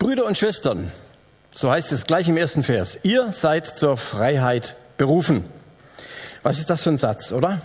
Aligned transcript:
Brüder 0.00 0.24
und 0.24 0.38
Schwestern, 0.38 0.90
so 1.50 1.70
heißt 1.70 1.92
es 1.92 2.06
gleich 2.06 2.26
im 2.26 2.38
ersten 2.38 2.62
Vers, 2.62 2.98
ihr 3.02 3.34
seid 3.34 3.66
zur 3.66 3.98
Freiheit 3.98 4.74
berufen. 4.96 5.44
Was 6.42 6.58
ist 6.58 6.70
das 6.70 6.84
für 6.84 6.88
ein 6.88 6.96
Satz, 6.96 7.32
oder? 7.32 7.60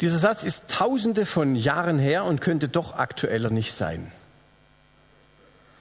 Dieser 0.00 0.18
Satz 0.18 0.42
ist 0.42 0.70
tausende 0.70 1.26
von 1.26 1.54
Jahren 1.54 1.98
her 1.98 2.24
und 2.24 2.40
könnte 2.40 2.70
doch 2.70 2.94
aktueller 2.94 3.50
nicht 3.50 3.74
sein. 3.74 4.10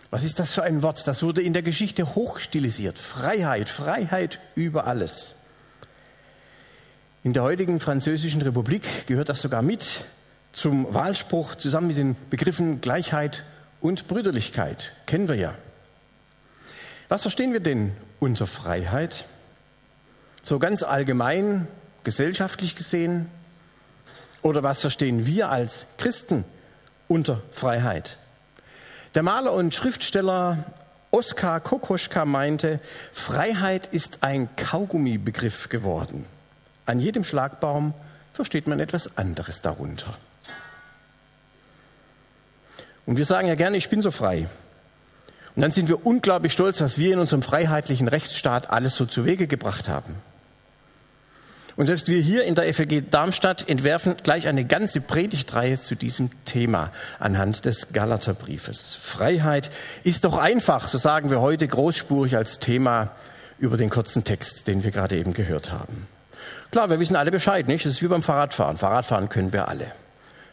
Was 0.09 0.25
ist 0.25 0.37
das 0.39 0.51
für 0.51 0.63
ein 0.63 0.81
Wort? 0.81 1.07
Das 1.07 1.23
wurde 1.23 1.41
in 1.41 1.53
der 1.53 1.61
Geschichte 1.61 2.13
hochstilisiert. 2.13 2.99
Freiheit, 2.99 3.69
Freiheit 3.69 4.39
über 4.55 4.85
alles. 4.85 5.33
In 7.23 7.31
der 7.31 7.43
heutigen 7.43 7.79
Französischen 7.79 8.41
Republik 8.41 8.83
gehört 9.07 9.29
das 9.29 9.39
sogar 9.39 9.61
mit 9.61 10.03
zum 10.51 10.93
Wahlspruch 10.93 11.55
zusammen 11.55 11.87
mit 11.87 11.95
den 11.95 12.17
Begriffen 12.29 12.81
Gleichheit 12.81 13.45
und 13.81 14.07
Brüderlichkeit. 14.07 14.93
Kennen 15.05 15.27
wir 15.27 15.35
ja. 15.35 15.55
Was 17.09 17.21
verstehen 17.21 17.53
wir 17.53 17.59
denn 17.59 17.95
unter 18.19 18.47
Freiheit? 18.47 19.25
So 20.43 20.59
ganz 20.59 20.83
allgemein, 20.83 21.67
gesellschaftlich 22.03 22.75
gesehen? 22.75 23.29
Oder 24.41 24.63
was 24.63 24.81
verstehen 24.81 25.25
wir 25.25 25.49
als 25.49 25.85
Christen 25.97 26.45
unter 27.07 27.41
Freiheit? 27.51 28.17
Der 29.15 29.23
Maler 29.23 29.53
und 29.53 29.73
Schriftsteller 29.73 30.63
Oskar 31.11 31.61
Kokoschka 31.61 32.25
meinte, 32.25 32.79
Freiheit 33.13 33.87
ist 33.87 34.19
ein 34.21 34.49
Kaugummibegriff 34.57 35.69
geworden. 35.69 36.25
An 36.85 36.99
jedem 36.99 37.23
Schlagbaum 37.23 37.93
versteht 38.33 38.67
man 38.67 38.79
etwas 38.79 39.17
anderes 39.17 39.61
darunter. 39.61 40.17
Und 43.07 43.17
wir 43.17 43.25
sagen 43.25 43.47
ja 43.47 43.55
gerne, 43.55 43.77
ich 43.77 43.89
bin 43.89 44.03
so 44.03 44.11
frei. 44.11 44.47
Und 45.55 45.61
dann 45.63 45.71
sind 45.71 45.89
wir 45.89 46.05
unglaublich 46.05 46.53
stolz, 46.53 46.81
was 46.81 46.99
wir 46.99 47.13
in 47.13 47.19
unserem 47.19 47.41
freiheitlichen 47.41 48.07
Rechtsstaat 48.07 48.69
alles 48.69 48.93
so 48.93 49.07
zu 49.07 49.25
Wege 49.25 49.47
gebracht 49.47 49.89
haben. 49.89 50.13
Und 51.77 51.85
selbst 51.85 52.09
wir 52.09 52.19
hier 52.19 52.43
in 52.43 52.55
der 52.55 52.71
FLG 52.73 53.09
Darmstadt 53.09 53.69
entwerfen 53.69 54.15
gleich 54.21 54.47
eine 54.47 54.65
ganze 54.65 54.99
Predigtreihe 54.99 55.79
zu 55.79 55.95
diesem 55.95 56.31
Thema 56.45 56.91
anhand 57.19 57.65
des 57.65 57.93
Galaterbriefes. 57.93 58.97
Freiheit 59.01 59.69
ist 60.03 60.25
doch 60.25 60.37
einfach, 60.37 60.87
so 60.87 60.97
sagen 60.97 61.29
wir 61.29 61.39
heute 61.39 61.67
großspurig 61.67 62.35
als 62.35 62.59
Thema 62.59 63.11
über 63.57 63.77
den 63.77 63.89
kurzen 63.89 64.23
Text, 64.23 64.67
den 64.67 64.83
wir 64.83 64.91
gerade 64.91 65.17
eben 65.17 65.33
gehört 65.33 65.71
haben. 65.71 66.07
Klar, 66.71 66.89
wir 66.89 66.99
wissen 66.99 67.15
alle 67.15 67.31
Bescheid, 67.31 67.67
nicht? 67.67 67.85
Das 67.85 67.93
ist 67.93 68.01
wie 68.01 68.07
beim 68.07 68.23
Fahrradfahren. 68.23 68.77
Fahrradfahren 68.77 69.29
können 69.29 69.53
wir 69.53 69.67
alle. 69.67 69.91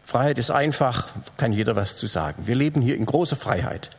Freiheit 0.05 0.39
ist 0.39 0.51
einfach, 0.51 1.09
kann 1.37 1.53
jeder 1.53 1.77
was 1.77 1.97
zu 1.97 2.07
sagen. 2.07 2.47
Wir 2.47 2.55
leben 2.55 2.81
hier 2.83 2.97
in 2.97 3.07
großer 3.07 3.37
Freiheit. 3.37 3.91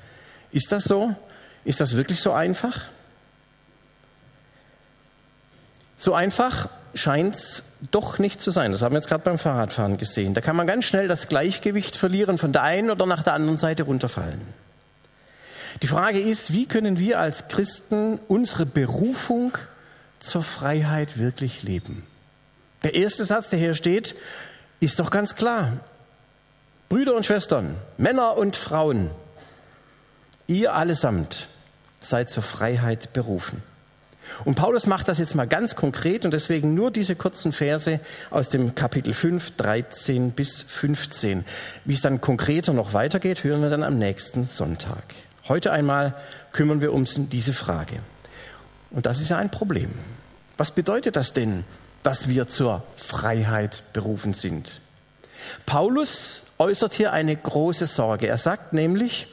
Ist 0.52 0.72
das 0.72 0.84
so? 0.84 1.16
Ist 1.64 1.82
das 1.82 1.96
wirklich 1.96 2.22
so 2.22 2.32
einfach? 2.32 2.82
So 5.98 6.14
einfach 6.14 6.70
scheint 6.94 7.36
es 7.36 7.64
doch 7.92 8.20
nicht 8.20 8.42
zu 8.42 8.52
sein. 8.52 8.72
Das 8.72 8.82
haben 8.82 8.94
wir 8.94 9.00
jetzt 9.00 9.08
gerade 9.08 9.24
beim 9.24 9.40
Fahrradfahren 9.40 9.98
gesehen. 9.98 10.34
Da 10.34 10.42
kann 10.42 10.56
man 10.56 10.68
ganz 10.68 10.86
schnell 10.86 11.08
das 11.08 11.28
Gleichgewicht 11.28 11.96
verlieren, 11.96 12.38
von 12.38 12.54
der 12.54 12.64
einen 12.64 12.90
oder 12.90 13.06
nach 13.06 13.24
der 13.24 13.34
anderen 13.34 13.58
Seite 13.58 13.84
runterfallen. 13.84 14.42
Die 15.82 15.88
Frage 15.88 16.20
ist, 16.20 16.54
wie 16.54 16.68
können 16.68 17.00
wir 17.00 17.20
als 17.20 17.48
Christen 17.48 18.20
unsere 18.28 18.66
Berufung 18.66 19.58
zur 20.20 20.42
Freiheit 20.44 21.18
wirklich 21.18 21.64
leben? 21.64 22.04
Der 22.84 22.96
erste 22.96 23.26
Satz, 23.26 23.50
der 23.50 23.60
hier 23.60 23.74
steht, 23.74 24.16
ist 24.80 25.00
doch 25.00 25.10
ganz 25.10 25.36
klar. 25.36 25.74
Brüder 26.90 27.16
und 27.16 27.26
Schwestern, 27.26 27.76
Männer 27.98 28.38
und 28.38 28.56
Frauen, 28.56 29.10
ihr 30.48 30.76
allesamt 30.76 31.48
seid 32.00 32.30
zur 32.30 32.44
Freiheit 32.44 33.14
berufen. 33.14 33.64
Und 34.44 34.56
Paulus 34.56 34.86
macht 34.86 35.08
das 35.08 35.20
jetzt 35.20 35.36
mal 35.36 35.48
ganz 35.48 35.76
konkret 35.76 36.26
und 36.26 36.32
deswegen 36.32 36.74
nur 36.74 36.92
diese 36.92 37.16
kurzen 37.16 37.52
Verse 37.52 38.00
aus 38.32 38.50
dem 38.50 38.76
Kapitel 38.76 39.14
5, 39.14 39.56
13 39.56 40.32
bis 40.32 40.62
15. 40.62 41.46
Wie 41.86 41.94
es 41.94 42.02
dann 42.02 42.22
konkreter 42.22 42.74
noch 42.74 42.94
weitergeht, 42.94 43.44
hören 43.44 43.62
wir 43.62 43.70
dann 43.70 43.84
am 43.84 43.98
nächsten 43.98 44.46
Sonntag. 44.46 45.04
Heute 45.48 45.72
einmal 45.72 46.16
kümmern 46.52 46.82
wir 46.82 46.94
uns 46.94 47.18
um 47.18 47.30
diese 47.30 47.54
Frage. 47.54 47.98
Und 48.92 49.06
das 49.06 49.20
ist 49.20 49.30
ja 49.30 49.38
ein 49.38 49.52
Problem. 49.52 49.92
Was 50.58 50.72
bedeutet 50.72 51.16
das 51.16 51.34
denn, 51.34 51.64
dass 52.04 52.30
wir 52.30 52.48
zur 52.48 52.84
Freiheit 52.96 53.84
berufen 53.94 54.34
sind? 54.34 54.82
Paulus 55.66 56.44
äußert 56.58 56.94
hier 56.94 57.14
eine 57.14 57.36
große 57.36 57.86
Sorge. 57.86 58.28
Er 58.28 58.38
sagt 58.38 58.74
nämlich, 58.74 59.28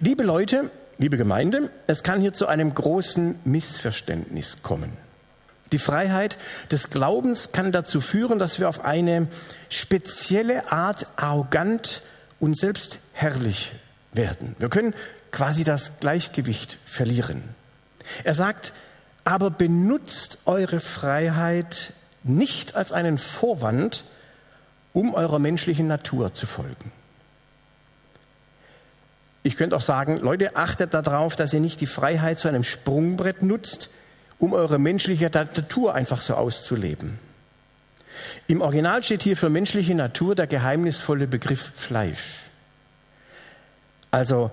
liebe 0.00 0.22
Leute, 0.22 0.70
Liebe 0.98 1.18
Gemeinde, 1.18 1.68
es 1.86 2.02
kann 2.02 2.22
hier 2.22 2.32
zu 2.32 2.46
einem 2.46 2.74
großen 2.74 3.38
Missverständnis 3.44 4.56
kommen. 4.62 4.96
Die 5.70 5.78
Freiheit 5.78 6.38
des 6.70 6.88
Glaubens 6.88 7.52
kann 7.52 7.70
dazu 7.70 8.00
führen, 8.00 8.38
dass 8.38 8.58
wir 8.58 8.66
auf 8.66 8.82
eine 8.82 9.28
spezielle 9.68 10.72
Art 10.72 11.06
arrogant 11.16 12.00
und 12.40 12.58
selbstherrlich 12.58 13.72
werden. 14.12 14.56
Wir 14.58 14.70
können 14.70 14.94
quasi 15.32 15.64
das 15.64 16.00
Gleichgewicht 16.00 16.78
verlieren. 16.86 17.42
Er 18.24 18.32
sagt, 18.32 18.72
aber 19.24 19.50
benutzt 19.50 20.38
eure 20.46 20.80
Freiheit 20.80 21.92
nicht 22.22 22.74
als 22.74 22.92
einen 22.92 23.18
Vorwand, 23.18 24.02
um 24.96 25.12
eurer 25.12 25.38
menschlichen 25.38 25.86
Natur 25.86 26.32
zu 26.32 26.46
folgen. 26.46 26.90
Ich 29.42 29.56
könnte 29.56 29.76
auch 29.76 29.82
sagen, 29.82 30.16
Leute, 30.16 30.56
achtet 30.56 30.94
darauf, 30.94 31.36
dass 31.36 31.52
ihr 31.52 31.60
nicht 31.60 31.82
die 31.82 31.86
Freiheit 31.86 32.38
zu 32.38 32.48
einem 32.48 32.64
Sprungbrett 32.64 33.42
nutzt, 33.42 33.90
um 34.38 34.54
eure 34.54 34.78
menschliche 34.78 35.28
Natur 35.28 35.94
einfach 35.94 36.22
so 36.22 36.32
auszuleben. 36.32 37.18
Im 38.46 38.62
Original 38.62 39.04
steht 39.04 39.22
hier 39.22 39.36
für 39.36 39.50
menschliche 39.50 39.94
Natur 39.94 40.34
der 40.34 40.46
geheimnisvolle 40.46 41.26
Begriff 41.26 41.72
Fleisch. 41.76 42.44
Also 44.10 44.50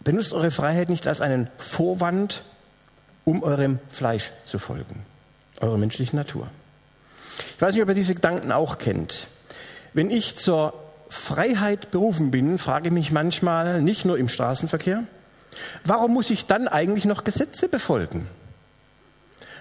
benutzt 0.00 0.34
eure 0.34 0.50
Freiheit 0.50 0.90
nicht 0.90 1.08
als 1.08 1.22
einen 1.22 1.48
Vorwand, 1.56 2.44
um 3.24 3.42
eurem 3.42 3.78
Fleisch 3.88 4.30
zu 4.44 4.58
folgen, 4.58 5.06
eurer 5.62 5.78
menschlichen 5.78 6.18
Natur. 6.18 6.48
Ich 7.56 7.62
weiß 7.62 7.72
nicht, 7.72 7.82
ob 7.82 7.88
ihr 7.88 7.94
diese 7.94 8.14
Gedanken 8.14 8.52
auch 8.52 8.76
kennt. 8.76 9.28
Wenn 9.94 10.10
ich 10.10 10.36
zur 10.36 10.74
Freiheit 11.08 11.90
berufen 11.90 12.30
bin, 12.30 12.58
frage 12.58 12.88
ich 12.88 12.92
mich 12.92 13.12
manchmal, 13.12 13.80
nicht 13.80 14.04
nur 14.04 14.18
im 14.18 14.28
Straßenverkehr, 14.28 15.04
warum 15.84 16.12
muss 16.12 16.30
ich 16.30 16.46
dann 16.46 16.68
eigentlich 16.68 17.04
noch 17.04 17.24
Gesetze 17.24 17.68
befolgen? 17.68 18.26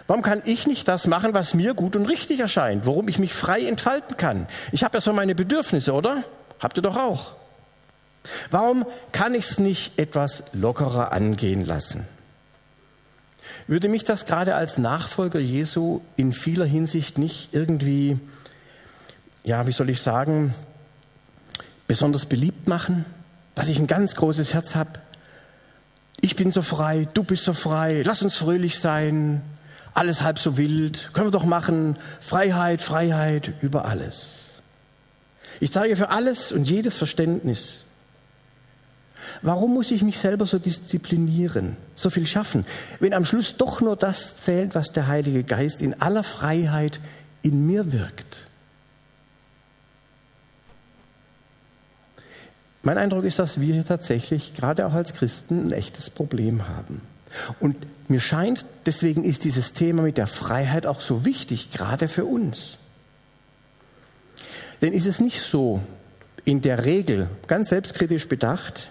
Warum 0.07 0.22
kann 0.22 0.41
ich 0.45 0.67
nicht 0.67 0.88
das 0.88 1.07
machen, 1.07 1.33
was 1.33 1.53
mir 1.53 1.75
gut 1.75 1.95
und 1.95 2.07
richtig 2.07 2.39
erscheint, 2.39 2.85
worum 2.85 3.07
ich 3.07 3.19
mich 3.19 3.33
frei 3.33 3.66
entfalten 3.66 4.17
kann? 4.17 4.47
Ich 4.72 4.83
habe 4.83 4.97
ja 4.97 5.01
so 5.01 5.13
meine 5.13 5.35
Bedürfnisse, 5.35 5.93
oder? 5.93 6.23
Habt 6.59 6.77
ihr 6.77 6.81
doch 6.81 6.97
auch. 6.97 7.33
Warum 8.51 8.85
kann 9.11 9.33
ich 9.33 9.51
es 9.51 9.59
nicht 9.59 9.99
etwas 9.99 10.43
lockerer 10.53 11.11
angehen 11.11 11.63
lassen? 11.63 12.05
Würde 13.67 13.88
mich 13.88 14.03
das 14.03 14.25
gerade 14.25 14.55
als 14.55 14.77
Nachfolger 14.77 15.39
Jesu 15.39 16.01
in 16.17 16.33
vieler 16.33 16.66
Hinsicht 16.66 17.17
nicht 17.17 17.49
irgendwie, 17.53 18.19
ja, 19.43 19.67
wie 19.67 19.71
soll 19.71 19.89
ich 19.89 20.01
sagen, 20.01 20.53
besonders 21.87 22.25
beliebt 22.25 22.67
machen, 22.67 23.05
dass 23.55 23.67
ich 23.67 23.77
ein 23.77 23.87
ganz 23.87 24.15
großes 24.15 24.53
Herz 24.53 24.75
habe. 24.75 24.91
Ich 26.21 26.35
bin 26.35 26.51
so 26.51 26.61
frei, 26.61 27.07
du 27.13 27.23
bist 27.23 27.43
so 27.43 27.53
frei, 27.53 28.01
lass 28.03 28.21
uns 28.21 28.35
fröhlich 28.35 28.79
sein, 28.79 29.41
alles 29.93 30.21
halb 30.21 30.39
so 30.39 30.57
wild, 30.57 31.11
können 31.13 31.27
wir 31.27 31.31
doch 31.31 31.45
machen, 31.45 31.97
Freiheit, 32.19 32.81
Freiheit 32.81 33.53
über 33.61 33.85
alles. 33.85 34.39
Ich 35.59 35.71
zeige 35.71 35.95
für 35.95 36.09
alles 36.09 36.51
und 36.51 36.67
jedes 36.67 36.97
Verständnis. 36.97 37.85
Warum 39.41 39.73
muss 39.73 39.91
ich 39.91 40.01
mich 40.01 40.19
selber 40.19 40.46
so 40.46 40.59
disziplinieren, 40.59 41.78
so 41.96 42.09
viel 42.09 42.25
schaffen, 42.25 42.66
wenn 42.99 43.13
am 43.13 43.25
Schluss 43.25 43.57
doch 43.57 43.81
nur 43.81 43.96
das 43.96 44.37
zählt, 44.37 44.75
was 44.75 44.91
der 44.93 45.07
Heilige 45.07 45.43
Geist 45.43 45.81
in 45.81 46.01
aller 46.01 46.23
Freiheit 46.23 46.99
in 47.41 47.67
mir 47.67 47.91
wirkt? 47.91 48.47
Mein 52.84 52.97
Eindruck 52.97 53.24
ist, 53.24 53.40
dass 53.40 53.59
wir 53.59 53.74
hier 53.74 53.85
tatsächlich, 53.85 54.53
gerade 54.53 54.85
auch 54.85 54.94
als 54.94 55.14
Christen, 55.14 55.68
ein 55.68 55.72
echtes 55.72 56.09
Problem 56.09 56.68
haben. 56.68 57.02
Und 57.59 57.78
mir 58.09 58.20
scheint, 58.20 58.66
deswegen 58.85 59.24
ist 59.24 59.46
dieses 59.46 59.74
Thema 59.74 60.03
mit 60.03 60.18
der 60.18 60.28
Freiheit 60.28 60.85
auch 60.85 61.00
so 61.00 61.26
wichtig, 61.26 61.72
gerade 61.72 62.09
für 62.09 62.26
uns. 62.26 62.78
Denn 64.82 64.91
ist 64.91 65.06
es 65.06 65.22
nicht 65.22 65.40
so, 65.40 65.82
in 66.44 66.62
der 66.62 66.84
Regel, 66.84 67.30
ganz 67.47 67.70
selbstkritisch 67.70 68.28
bedacht, 68.28 68.90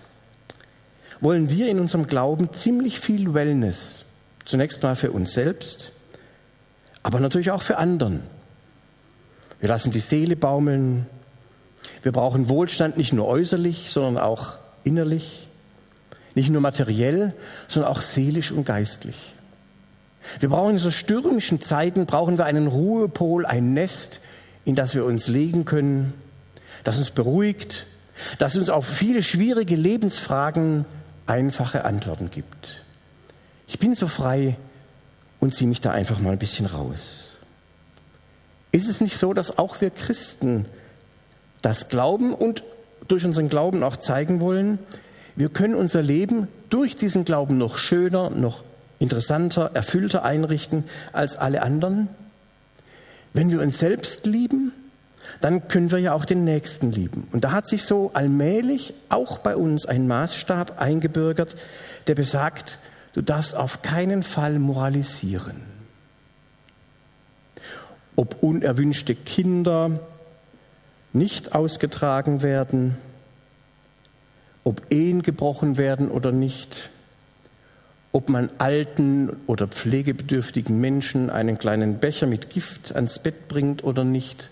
wollen 1.21 1.51
wir 1.51 1.69
in 1.69 1.79
unserem 1.79 2.07
Glauben 2.07 2.53
ziemlich 2.55 2.99
viel 2.99 3.35
Wellness. 3.35 4.05
Zunächst 4.47 4.83
mal 4.83 4.97
für 4.97 5.13
uns 5.13 5.35
selbst, 5.35 5.93
aber 7.03 7.21
natürlich 7.21 7.51
auch 7.51 7.63
für 7.63 7.77
anderen. 7.77 8.21
Wir 9.61 9.69
lassen 9.69 9.93
die 9.93 10.01
Seele 10.01 10.35
baumeln, 10.35 11.07
wir 12.03 12.13
brauchen 12.13 12.49
Wohlstand 12.49 12.97
nicht 12.97 13.13
nur 13.13 13.27
äußerlich, 13.27 13.91
sondern 13.91 14.19
auch 14.23 14.59
innerlich. 14.85 15.49
Nicht 16.35 16.51
nur 16.51 16.61
materiell, 16.61 17.35
sondern 17.69 17.93
auch 17.93 18.01
seelisch 18.01 18.53
und 18.53 18.65
geistlich. 18.65 19.35
Wir 20.41 20.49
brauchen 20.49 20.73
in 20.73 20.79
so 20.79 20.91
stürmischen 20.91 21.61
Zeiten, 21.61 22.07
brauchen 22.07 22.39
wir 22.39 22.45
einen 22.45 22.67
Ruhepol, 22.67 23.45
ein 23.45 23.75
Nest, 23.75 24.21
in 24.65 24.75
das 24.75 24.95
wir 24.95 25.05
uns 25.05 25.29
legen 25.29 25.65
können, 25.65 26.15
das 26.85 26.99
uns 26.99 27.11
beruhigt, 27.11 27.87
das 28.39 28.57
uns 28.57 28.71
auf 28.71 28.87
viele 28.87 29.23
schwierige 29.23 29.77
Lebensfragen 29.77 30.85
einfache 31.27 31.85
Antworten 31.85 32.31
gibt. 32.31 32.83
Ich 33.67 33.79
bin 33.79 33.95
so 33.95 34.07
frei 34.07 34.57
und 35.41 35.55
ziehe 35.55 35.69
mich 35.69 35.81
da 35.81 35.91
einfach 35.91 36.21
mal 36.21 36.33
ein 36.33 36.39
bisschen 36.39 36.67
raus. 36.67 37.31
Ist 38.71 38.89
es 38.89 39.01
nicht 39.01 39.19
so, 39.19 39.35
dass 39.35 39.59
auch 39.59 39.81
wir 39.81 39.91
Christen 39.91 40.67
das 41.63 41.89
glauben 41.89 42.35
und 42.35 42.63
durch 43.09 43.25
unseren 43.25 43.49
Glauben 43.49 43.83
auch 43.83 43.97
zeigen 43.97 44.41
wollen, 44.41 44.79
wir 45.35 45.49
können 45.49 45.75
unser 45.75 46.03
Leben 46.03 46.49
durch 46.69 46.95
diesen 46.95 47.25
Glauben 47.25 47.57
noch 47.57 47.79
schöner, 47.79 48.31
noch 48.31 48.65
interessanter, 48.99 49.71
erfüllter 49.75 50.25
einrichten 50.25 50.85
als 51.13 51.37
alle 51.37 51.63
anderen? 51.63 52.09
Wenn 53.33 53.51
wir 53.51 53.61
uns 53.61 53.79
selbst 53.79 54.27
lieben, 54.27 54.73
dann 55.41 55.69
können 55.69 55.91
wir 55.91 55.99
ja 55.99 56.13
auch 56.13 56.25
den 56.25 56.45
Nächsten 56.45 56.93
lieben. 56.93 57.27
Und 57.33 57.45
da 57.45 57.53
hat 57.53 57.69
sich 57.69 57.85
so 57.85 58.11
allmählich 58.15 58.93
auch 59.09 59.39
bei 59.39 59.57
uns 59.57 59.87
ein 59.87 60.07
Maßstab 60.07 60.81
eingebürgert, 60.81 61.57
der 62.07 62.15
besagt, 62.15 62.79
du 63.15 63.23
darfst 63.23 63.55
auf 63.55 63.83
keinen 63.83 64.23
Fall 64.23 64.59
moralisieren. 64.59 65.57
Ob 68.17 68.43
unerwünschte 68.43 69.15
Kinder 69.15 70.01
nicht 71.13 71.55
ausgetragen 71.55 72.43
werden, 72.43 72.97
ob 74.65 74.83
Ehen 74.91 75.23
gebrochen 75.23 75.77
werden 75.77 76.11
oder 76.11 76.33
nicht, 76.33 76.91
ob 78.13 78.29
man 78.29 78.51
alten 78.59 79.31
oder 79.47 79.67
pflegebedürftigen 79.67 80.79
Menschen 80.81 81.31
einen 81.31 81.59
kleinen 81.59 81.99
Becher 81.99 82.27
mit 82.27 82.51
Gift 82.51 82.95
ans 82.95 83.19
Bett 83.19 83.49
bringt 83.49 83.85
oder 83.85 84.05
nicht, 84.05 84.51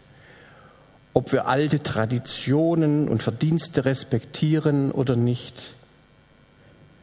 ob 1.13 1.33
wir 1.33 1.47
alte 1.47 1.83
Traditionen 1.83 3.09
und 3.09 3.23
Verdienste 3.23 3.85
respektieren 3.85 4.91
oder 4.91 5.17
nicht. 5.17 5.75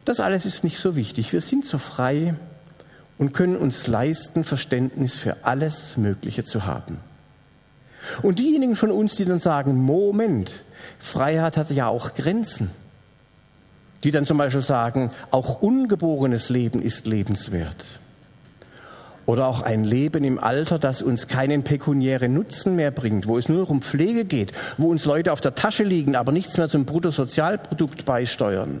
Das 0.04 0.20
alles 0.20 0.46
ist 0.46 0.64
nicht 0.64 0.78
so 0.78 0.96
wichtig. 0.96 1.32
Wir 1.32 1.40
sind 1.40 1.64
so 1.64 1.78
frei 1.78 2.34
und 3.18 3.32
können 3.32 3.56
uns 3.56 3.86
leisten, 3.86 4.42
Verständnis 4.44 5.16
für 5.16 5.44
alles 5.44 5.96
Mögliche 5.96 6.44
zu 6.44 6.66
haben. 6.66 6.98
Und 8.22 8.38
diejenigen 8.38 8.76
von 8.76 8.90
uns, 8.90 9.14
die 9.14 9.24
dann 9.24 9.40
sagen, 9.40 9.76
Moment, 9.76 10.52
Freiheit 10.98 11.56
hat 11.56 11.70
ja 11.70 11.88
auch 11.88 12.14
Grenzen 12.14 12.70
die 14.04 14.10
dann 14.10 14.26
zum 14.26 14.38
Beispiel 14.38 14.62
sagen, 14.62 15.10
auch 15.30 15.60
ungeborenes 15.60 16.50
Leben 16.50 16.82
ist 16.82 17.06
lebenswert. 17.06 17.84
Oder 19.26 19.46
auch 19.46 19.60
ein 19.60 19.84
Leben 19.84 20.24
im 20.24 20.38
Alter, 20.38 20.78
das 20.78 21.02
uns 21.02 21.26
keinen 21.26 21.62
pekuniären 21.62 22.32
Nutzen 22.32 22.76
mehr 22.76 22.90
bringt, 22.90 23.26
wo 23.26 23.36
es 23.36 23.48
nur 23.48 23.58
noch 23.58 23.70
um 23.70 23.82
Pflege 23.82 24.24
geht, 24.24 24.52
wo 24.78 24.88
uns 24.88 25.04
Leute 25.04 25.32
auf 25.32 25.40
der 25.40 25.54
Tasche 25.54 25.84
liegen, 25.84 26.16
aber 26.16 26.32
nichts 26.32 26.56
mehr 26.56 26.68
zum 26.68 26.86
Bruttosozialprodukt 26.86 28.04
beisteuern. 28.04 28.80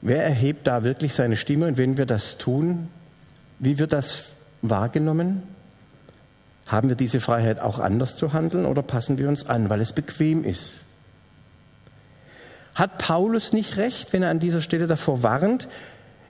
Wer 0.00 0.24
erhebt 0.24 0.66
da 0.66 0.84
wirklich 0.84 1.12
seine 1.12 1.36
Stimme 1.36 1.66
und 1.66 1.76
wenn 1.76 1.98
wir 1.98 2.06
das 2.06 2.38
tun, 2.38 2.88
wie 3.58 3.78
wird 3.78 3.92
das 3.92 4.30
wahrgenommen? 4.62 5.42
Haben 6.70 6.88
wir 6.88 6.94
diese 6.94 7.18
Freiheit 7.18 7.58
auch 7.60 7.80
anders 7.80 8.14
zu 8.14 8.32
handeln 8.32 8.64
oder 8.64 8.82
passen 8.82 9.18
wir 9.18 9.28
uns 9.28 9.48
an, 9.48 9.68
weil 9.70 9.80
es 9.80 9.92
bequem 9.92 10.44
ist? 10.44 10.74
Hat 12.76 12.98
Paulus 12.98 13.52
nicht 13.52 13.76
recht, 13.76 14.12
wenn 14.12 14.22
er 14.22 14.30
an 14.30 14.38
dieser 14.38 14.60
Stelle 14.60 14.86
davor 14.86 15.24
warnt, 15.24 15.66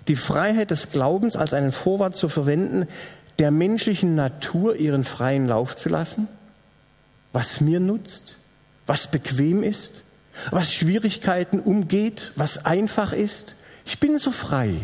die 0.08 0.16
Freiheit 0.16 0.70
des 0.70 0.92
Glaubens 0.92 1.36
als 1.36 1.52
einen 1.52 1.72
Vorwand 1.72 2.16
zu 2.16 2.30
verwenden, 2.30 2.88
der 3.38 3.50
menschlichen 3.50 4.14
Natur 4.14 4.76
ihren 4.76 5.04
freien 5.04 5.46
Lauf 5.46 5.76
zu 5.76 5.90
lassen? 5.90 6.26
Was 7.34 7.60
mir 7.60 7.78
nutzt, 7.78 8.38
was 8.86 9.08
bequem 9.08 9.62
ist, 9.62 10.04
was 10.50 10.72
Schwierigkeiten 10.72 11.60
umgeht, 11.60 12.32
was 12.34 12.64
einfach 12.64 13.12
ist. 13.12 13.54
Ich 13.84 14.00
bin 14.00 14.18
so 14.18 14.30
frei. 14.30 14.74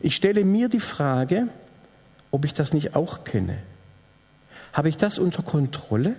Ich 0.00 0.16
stelle 0.16 0.44
mir 0.44 0.68
die 0.68 0.80
Frage, 0.80 1.48
ob 2.30 2.44
ich 2.44 2.54
das 2.54 2.72
nicht 2.72 2.94
auch 2.96 3.24
kenne. 3.24 3.58
Habe 4.72 4.88
ich 4.88 4.96
das 4.96 5.18
unter 5.18 5.42
Kontrolle? 5.42 6.16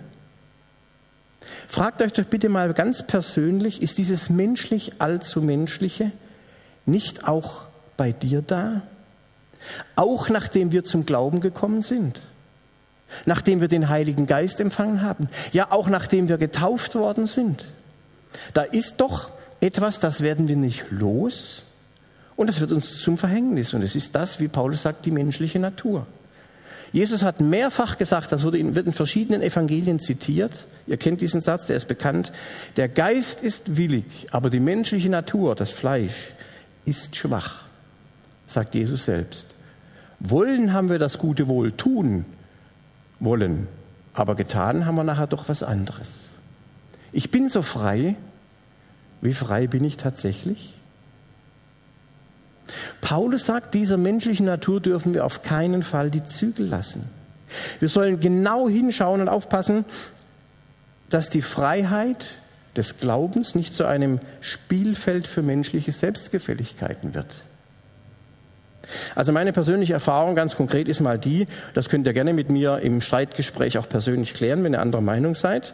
Fragt 1.67 2.01
euch 2.01 2.13
doch 2.13 2.25
bitte 2.25 2.49
mal 2.49 2.73
ganz 2.73 3.05
persönlich, 3.05 3.81
ist 3.81 3.97
dieses 3.97 4.29
menschlich 4.29 4.93
allzu 4.99 5.41
menschliche 5.41 6.11
nicht 6.85 7.27
auch 7.27 7.63
bei 7.97 8.11
dir 8.11 8.41
da? 8.41 8.81
Auch 9.95 10.29
nachdem 10.29 10.71
wir 10.71 10.83
zum 10.83 11.05
Glauben 11.05 11.39
gekommen 11.39 11.81
sind? 11.81 12.19
Nachdem 13.25 13.61
wir 13.61 13.67
den 13.67 13.89
Heiligen 13.89 14.25
Geist 14.25 14.59
empfangen 14.59 15.01
haben? 15.01 15.29
Ja, 15.51 15.71
auch 15.71 15.87
nachdem 15.87 16.27
wir 16.27 16.37
getauft 16.37 16.95
worden 16.95 17.27
sind? 17.27 17.65
Da 18.53 18.63
ist 18.63 18.97
doch 18.97 19.29
etwas, 19.59 19.99
das 19.99 20.21
werden 20.21 20.47
wir 20.47 20.55
nicht 20.55 20.85
los 20.89 21.65
und 22.41 22.47
das 22.47 22.59
wird 22.59 22.71
uns 22.71 22.99
zum 23.01 23.19
Verhängnis. 23.19 23.75
Und 23.75 23.83
es 23.83 23.95
ist 23.95 24.15
das, 24.15 24.39
wie 24.39 24.47
Paulus 24.47 24.81
sagt, 24.81 25.05
die 25.05 25.11
menschliche 25.11 25.59
Natur. 25.59 26.07
Jesus 26.91 27.21
hat 27.21 27.39
mehrfach 27.39 27.99
gesagt, 27.99 28.31
das 28.31 28.41
wird 28.41 28.55
in 28.55 28.93
verschiedenen 28.93 29.43
Evangelien 29.43 29.99
zitiert, 29.99 30.65
ihr 30.87 30.97
kennt 30.97 31.21
diesen 31.21 31.41
Satz, 31.41 31.67
der 31.67 31.77
ist 31.77 31.87
bekannt, 31.87 32.31
der 32.77 32.89
Geist 32.89 33.43
ist 33.43 33.77
willig, 33.77 34.05
aber 34.31 34.49
die 34.49 34.59
menschliche 34.59 35.09
Natur, 35.09 35.53
das 35.53 35.69
Fleisch, 35.69 36.33
ist 36.83 37.15
schwach, 37.15 37.65
sagt 38.47 38.73
Jesus 38.73 39.05
selbst. 39.05 39.45
Wollen 40.19 40.73
haben 40.73 40.89
wir 40.89 40.97
das 40.97 41.19
gute 41.19 41.47
Wohl 41.47 41.71
tun 41.71 42.25
wollen, 43.19 43.67
aber 44.15 44.33
getan 44.33 44.87
haben 44.87 44.95
wir 44.95 45.03
nachher 45.03 45.27
doch 45.27 45.47
was 45.47 45.61
anderes. 45.61 46.09
Ich 47.11 47.29
bin 47.29 47.49
so 47.49 47.61
frei, 47.61 48.15
wie 49.21 49.35
frei 49.35 49.67
bin 49.67 49.85
ich 49.85 49.97
tatsächlich? 49.97 50.73
Paulus 53.01 53.45
sagt, 53.45 53.73
dieser 53.73 53.97
menschlichen 53.97 54.45
Natur 54.45 54.81
dürfen 54.81 55.13
wir 55.13 55.25
auf 55.25 55.43
keinen 55.43 55.83
Fall 55.83 56.09
die 56.09 56.25
Zügel 56.25 56.67
lassen. 56.67 57.09
Wir 57.79 57.89
sollen 57.89 58.19
genau 58.19 58.69
hinschauen 58.69 59.21
und 59.21 59.29
aufpassen, 59.29 59.85
dass 61.09 61.29
die 61.29 61.41
Freiheit 61.41 62.31
des 62.77 62.99
Glaubens 62.99 63.55
nicht 63.55 63.73
zu 63.73 63.85
einem 63.85 64.19
Spielfeld 64.39 65.27
für 65.27 65.41
menschliche 65.41 65.91
Selbstgefälligkeiten 65.91 67.13
wird. 67.13 67.27
Also 69.15 69.31
meine 69.31 69.53
persönliche 69.53 69.93
Erfahrung 69.93 70.35
ganz 70.35 70.55
konkret 70.55 70.87
ist 70.87 71.01
mal 71.01 71.19
die, 71.19 71.47
das 71.73 71.89
könnt 71.89 72.07
ihr 72.07 72.13
gerne 72.13 72.33
mit 72.33 72.49
mir 72.49 72.79
im 72.79 73.01
Streitgespräch 73.01 73.77
auch 73.77 73.87
persönlich 73.87 74.33
klären, 74.33 74.63
wenn 74.63 74.73
ihr 74.73 74.81
anderer 74.81 75.01
Meinung 75.01 75.35
seid. 75.35 75.73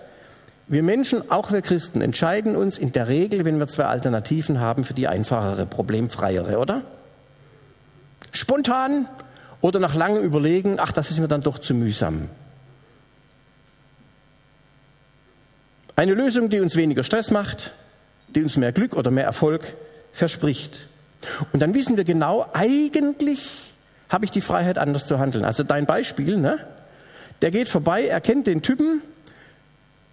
Wir 0.69 0.83
Menschen, 0.83 1.31
auch 1.31 1.51
wir 1.51 1.61
Christen, 1.61 2.01
entscheiden 2.01 2.55
uns 2.57 2.77
in 2.77 2.91
der 2.91 3.07
Regel, 3.07 3.45
wenn 3.45 3.57
wir 3.57 3.67
zwei 3.67 3.85
Alternativen 3.85 4.59
haben, 4.59 4.83
für 4.83 4.93
die 4.93 5.07
einfachere, 5.07 5.65
problemfreiere, 5.65 6.57
oder? 6.57 6.83
Spontan 8.31 9.07
oder 9.61 9.79
nach 9.79 9.95
langem 9.95 10.23
Überlegen, 10.23 10.77
ach, 10.79 10.91
das 10.91 11.09
ist 11.09 11.19
mir 11.19 11.29
dann 11.29 11.41
doch 11.41 11.59
zu 11.59 11.73
mühsam. 11.73 12.29
Eine 15.95 16.13
Lösung, 16.13 16.49
die 16.49 16.59
uns 16.59 16.75
weniger 16.75 17.03
Stress 17.03 17.31
macht, 17.31 17.71
die 18.35 18.43
uns 18.43 18.57
mehr 18.57 18.73
Glück 18.73 18.95
oder 18.95 19.09
mehr 19.09 19.23
Erfolg 19.23 19.73
verspricht. 20.11 20.87
Und 21.53 21.61
dann 21.61 21.73
wissen 21.73 21.95
wir 21.95 22.03
genau, 22.03 22.45
eigentlich 22.53 23.73
habe 24.09 24.25
ich 24.25 24.31
die 24.31 24.41
Freiheit, 24.41 24.77
anders 24.77 25.07
zu 25.07 25.17
handeln. 25.17 25.45
Also 25.45 25.63
dein 25.63 25.85
Beispiel, 25.85 26.37
ne? 26.37 26.59
der 27.41 27.51
geht 27.51 27.69
vorbei, 27.69 28.05
er 28.05 28.21
kennt 28.21 28.47
den 28.47 28.61
Typen, 28.61 29.01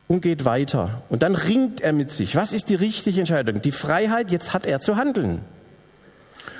und 0.08 0.20
geht 0.20 0.44
weiter. 0.44 1.02
Und 1.08 1.22
dann 1.22 1.34
ringt 1.34 1.80
er 1.80 1.92
mit 1.92 2.10
sich. 2.10 2.36
Was 2.36 2.52
ist 2.52 2.68
die 2.68 2.74
richtige 2.74 3.20
Entscheidung? 3.20 3.62
Die 3.62 3.72
Freiheit, 3.72 4.30
jetzt 4.30 4.52
hat 4.52 4.66
er 4.66 4.80
zu 4.80 4.96
handeln. 4.96 5.40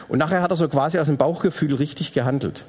Und 0.09 0.19
nachher 0.19 0.43
hat 0.43 0.51
er 0.51 0.57
so 0.57 0.69
quasi 0.69 0.99
aus 0.99 1.07
dem 1.07 1.17
Bauchgefühl 1.17 1.75
richtig 1.75 2.13
gehandelt. 2.13 2.65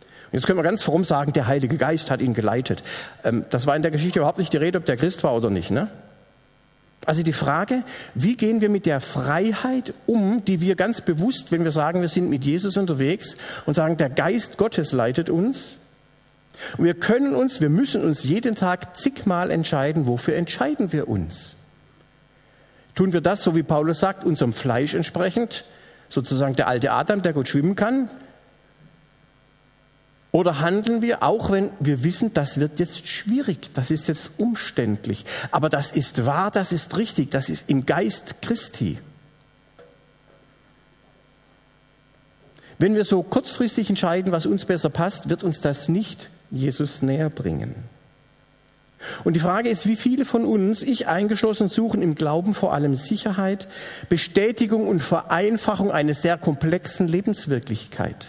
Und 0.00 0.38
jetzt 0.38 0.46
können 0.46 0.58
wir 0.58 0.62
ganz 0.62 0.82
fromm 0.82 1.04
sagen, 1.04 1.32
der 1.32 1.46
Heilige 1.46 1.76
Geist 1.76 2.10
hat 2.10 2.20
ihn 2.20 2.32
geleitet. 2.32 2.82
Ähm, 3.24 3.44
das 3.50 3.66
war 3.66 3.76
in 3.76 3.82
der 3.82 3.90
Geschichte 3.90 4.18
überhaupt 4.18 4.38
nicht 4.38 4.52
die 4.52 4.58
Rede, 4.58 4.78
ob 4.78 4.86
der 4.86 4.96
Christ 4.96 5.24
war 5.24 5.34
oder 5.34 5.50
nicht. 5.50 5.70
Ne? 5.70 5.88
Also 7.04 7.22
die 7.22 7.32
Frage, 7.32 7.82
wie 8.14 8.36
gehen 8.36 8.60
wir 8.60 8.70
mit 8.70 8.86
der 8.86 9.00
Freiheit 9.00 9.92
um, 10.06 10.44
die 10.44 10.60
wir 10.60 10.76
ganz 10.76 11.00
bewusst, 11.00 11.50
wenn 11.50 11.64
wir 11.64 11.72
sagen, 11.72 12.00
wir 12.00 12.08
sind 12.08 12.30
mit 12.30 12.44
Jesus 12.44 12.76
unterwegs 12.76 13.36
und 13.66 13.74
sagen, 13.74 13.96
der 13.96 14.08
Geist 14.08 14.56
Gottes 14.56 14.92
leitet 14.92 15.28
uns, 15.28 15.76
und 16.76 16.84
wir 16.84 16.94
können 16.94 17.34
uns, 17.34 17.60
wir 17.60 17.70
müssen 17.70 18.04
uns 18.04 18.24
jeden 18.24 18.54
Tag 18.54 18.96
zigmal 18.96 19.50
entscheiden, 19.50 20.06
wofür 20.06 20.36
entscheiden 20.36 20.92
wir 20.92 21.08
uns. 21.08 21.54
Tun 22.94 23.12
wir 23.12 23.20
das, 23.20 23.42
so 23.42 23.56
wie 23.56 23.62
Paulus 23.62 24.00
sagt, 24.00 24.24
unserem 24.24 24.52
Fleisch 24.52 24.94
entsprechend, 24.94 25.64
sozusagen 26.08 26.56
der 26.56 26.68
alte 26.68 26.92
Adam, 26.92 27.22
der 27.22 27.32
gut 27.32 27.48
schwimmen 27.48 27.74
kann? 27.74 28.10
Oder 30.30 30.60
handeln 30.60 31.02
wir, 31.02 31.22
auch 31.22 31.50
wenn 31.50 31.70
wir 31.78 32.04
wissen, 32.04 32.32
das 32.32 32.58
wird 32.58 32.80
jetzt 32.80 33.06
schwierig, 33.06 33.70
das 33.74 33.90
ist 33.90 34.08
jetzt 34.08 34.32
umständlich, 34.38 35.26
aber 35.50 35.68
das 35.68 35.92
ist 35.92 36.24
wahr, 36.24 36.50
das 36.50 36.72
ist 36.72 36.96
richtig, 36.96 37.30
das 37.30 37.50
ist 37.50 37.64
im 37.68 37.84
Geist 37.84 38.40
Christi. 38.40 38.98
Wenn 42.78 42.94
wir 42.94 43.04
so 43.04 43.22
kurzfristig 43.22 43.90
entscheiden, 43.90 44.32
was 44.32 44.46
uns 44.46 44.64
besser 44.64 44.88
passt, 44.88 45.28
wird 45.28 45.44
uns 45.44 45.60
das 45.60 45.88
nicht 45.88 46.30
Jesus 46.52 47.02
näher 47.02 47.30
bringen. 47.30 47.74
Und 49.24 49.34
die 49.34 49.40
Frage 49.40 49.68
ist, 49.68 49.86
wie 49.86 49.96
viele 49.96 50.24
von 50.24 50.44
uns, 50.44 50.82
ich 50.82 51.08
eingeschlossen, 51.08 51.68
suchen 51.68 52.02
im 52.02 52.14
Glauben 52.14 52.54
vor 52.54 52.72
allem 52.72 52.94
Sicherheit, 52.94 53.66
Bestätigung 54.08 54.86
und 54.86 55.02
Vereinfachung 55.02 55.90
einer 55.90 56.14
sehr 56.14 56.38
komplexen 56.38 57.08
Lebenswirklichkeit. 57.08 58.24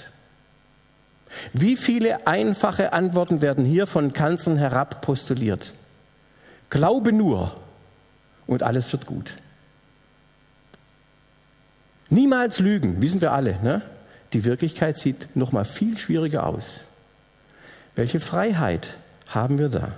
Wie 1.51 1.75
viele 1.75 2.27
einfache 2.27 2.93
Antworten 2.93 3.41
werden 3.41 3.65
hier 3.65 3.87
von 3.87 4.13
Kanzeln 4.13 4.57
herab 4.57 5.01
postuliert? 5.01 5.73
Glaube 6.69 7.11
nur 7.11 7.55
und 8.47 8.63
alles 8.63 8.91
wird 8.91 9.05
gut. 9.05 9.35
Niemals 12.09 12.59
lügen, 12.59 13.01
wissen 13.01 13.21
wir 13.21 13.31
alle. 13.31 13.59
Ne? 13.63 13.81
Die 14.33 14.43
Wirklichkeit 14.43 14.99
sieht 14.99 15.35
noch 15.35 15.51
mal 15.51 15.65
viel 15.65 15.97
schwieriger 15.97 16.45
aus. 16.45 16.83
Welche 17.95 18.19
Freiheit 18.19 18.97
haben 19.27 19.57
wir 19.59 19.69
da? 19.69 19.93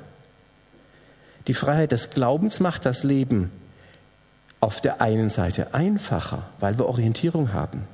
Die 1.48 1.54
Freiheit 1.54 1.92
des 1.92 2.10
Glaubens 2.10 2.60
macht 2.60 2.86
das 2.86 3.04
Leben 3.04 3.52
auf 4.60 4.82
der 4.82 5.02
einen 5.02 5.30
Seite 5.30 5.74
einfacher, 5.74 6.44
weil 6.60 6.78
wir 6.78 6.88
Orientierung 6.88 7.54
haben, 7.54 7.88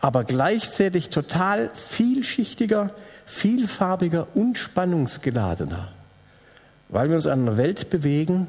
aber 0.00 0.24
gleichzeitig 0.24 1.10
total 1.10 1.70
vielschichtiger, 1.74 2.90
vielfarbiger 3.26 4.26
und 4.34 4.58
spannungsgeladener, 4.58 5.88
weil 6.88 7.08
wir 7.10 7.16
uns 7.16 7.26
in 7.26 7.32
einer 7.32 7.56
Welt 7.56 7.90
bewegen, 7.90 8.46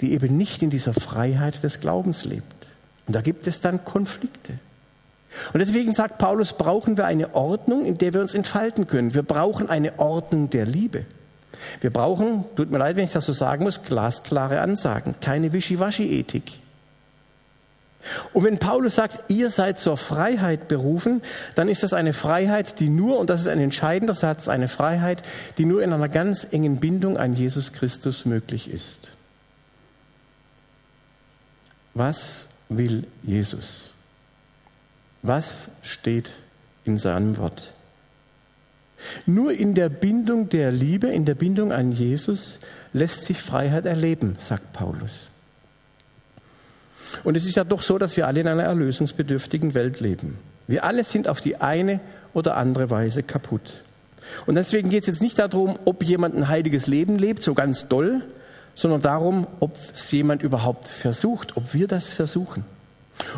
die 0.00 0.12
eben 0.12 0.36
nicht 0.36 0.62
in 0.62 0.70
dieser 0.70 0.94
Freiheit 0.94 1.62
des 1.62 1.80
Glaubens 1.80 2.24
lebt. 2.24 2.66
Und 3.06 3.14
da 3.14 3.20
gibt 3.20 3.46
es 3.46 3.60
dann 3.60 3.84
Konflikte. 3.84 4.54
Und 5.52 5.60
deswegen 5.60 5.92
sagt 5.92 6.18
Paulus, 6.18 6.52
brauchen 6.52 6.96
wir 6.96 7.06
eine 7.06 7.34
Ordnung, 7.34 7.84
in 7.84 7.98
der 7.98 8.14
wir 8.14 8.20
uns 8.20 8.34
entfalten 8.34 8.86
können. 8.86 9.14
Wir 9.14 9.22
brauchen 9.22 9.70
eine 9.70 9.98
Ordnung 9.98 10.50
der 10.50 10.66
Liebe. 10.66 11.04
Wir 11.80 11.90
brauchen, 11.90 12.44
tut 12.56 12.70
mir 12.70 12.78
leid, 12.78 12.96
wenn 12.96 13.04
ich 13.04 13.12
das 13.12 13.26
so 13.26 13.32
sagen 13.32 13.64
muss, 13.64 13.82
glasklare 13.82 14.60
Ansagen, 14.60 15.14
keine 15.20 15.52
Wischiwaschi-Ethik. 15.52 16.52
Und 18.32 18.44
wenn 18.44 18.58
Paulus 18.58 18.94
sagt, 18.94 19.30
ihr 19.30 19.50
seid 19.50 19.78
zur 19.78 19.98
Freiheit 19.98 20.68
berufen, 20.68 21.20
dann 21.54 21.68
ist 21.68 21.82
das 21.82 21.92
eine 21.92 22.14
Freiheit, 22.14 22.80
die 22.80 22.88
nur, 22.88 23.18
und 23.18 23.28
das 23.28 23.42
ist 23.42 23.48
ein 23.48 23.60
entscheidender 23.60 24.14
Satz, 24.14 24.48
eine 24.48 24.68
Freiheit, 24.68 25.22
die 25.58 25.66
nur 25.66 25.82
in 25.82 25.92
einer 25.92 26.08
ganz 26.08 26.46
engen 26.50 26.78
Bindung 26.78 27.18
an 27.18 27.34
Jesus 27.34 27.72
Christus 27.72 28.24
möglich 28.24 28.70
ist. 28.70 29.10
Was 31.92 32.46
will 32.70 33.06
Jesus? 33.22 33.89
Was 35.22 35.68
steht 35.82 36.30
in 36.84 36.98
seinem 36.98 37.36
Wort? 37.36 37.72
Nur 39.26 39.52
in 39.52 39.74
der 39.74 39.88
Bindung 39.88 40.48
der 40.48 40.72
Liebe, 40.72 41.08
in 41.08 41.24
der 41.24 41.34
Bindung 41.34 41.72
an 41.72 41.92
Jesus 41.92 42.58
lässt 42.92 43.24
sich 43.24 43.40
Freiheit 43.40 43.86
erleben, 43.86 44.36
sagt 44.38 44.72
Paulus. 44.72 45.12
Und 47.24 47.36
es 47.36 47.46
ist 47.46 47.56
ja 47.56 47.64
doch 47.64 47.82
so, 47.82 47.98
dass 47.98 48.16
wir 48.16 48.26
alle 48.26 48.40
in 48.40 48.48
einer 48.48 48.64
erlösungsbedürftigen 48.64 49.74
Welt 49.74 50.00
leben. 50.00 50.38
Wir 50.66 50.84
alle 50.84 51.02
sind 51.04 51.28
auf 51.28 51.40
die 51.40 51.56
eine 51.56 52.00
oder 52.34 52.56
andere 52.56 52.90
Weise 52.90 53.22
kaputt. 53.22 53.82
Und 54.46 54.54
deswegen 54.54 54.90
geht 54.90 55.02
es 55.02 55.08
jetzt 55.08 55.22
nicht 55.22 55.38
darum, 55.38 55.78
ob 55.84 56.04
jemand 56.04 56.36
ein 56.36 56.48
heiliges 56.48 56.86
Leben 56.86 57.18
lebt, 57.18 57.42
so 57.42 57.54
ganz 57.54 57.88
doll, 57.88 58.22
sondern 58.74 59.00
darum, 59.00 59.46
ob 59.58 59.76
es 59.92 60.10
jemand 60.12 60.42
überhaupt 60.42 60.88
versucht, 60.88 61.56
ob 61.56 61.74
wir 61.74 61.88
das 61.88 62.12
versuchen. 62.12 62.64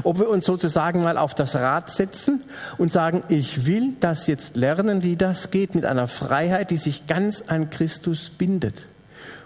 Ob 0.03 0.19
wir 0.19 0.29
uns 0.29 0.47
sozusagen 0.47 1.03
mal 1.03 1.19
auf 1.19 1.35
das 1.35 1.55
Rad 1.55 1.91
setzen 1.91 2.43
und 2.79 2.93
sagen, 2.93 3.23
ich 3.29 3.67
will 3.67 3.95
das 4.01 4.27
jetzt 4.27 4.57
lernen, 4.57 5.03
wie 5.03 5.17
das 5.17 5.51
geht, 5.51 5.75
mit 5.75 5.85
einer 5.85 6.09
Freiheit, 6.09 6.71
die 6.71 6.77
sich 6.77 7.07
ganz 7.07 7.45
an 7.49 7.71
Christus 7.71 8.31
bindet. 8.31 8.87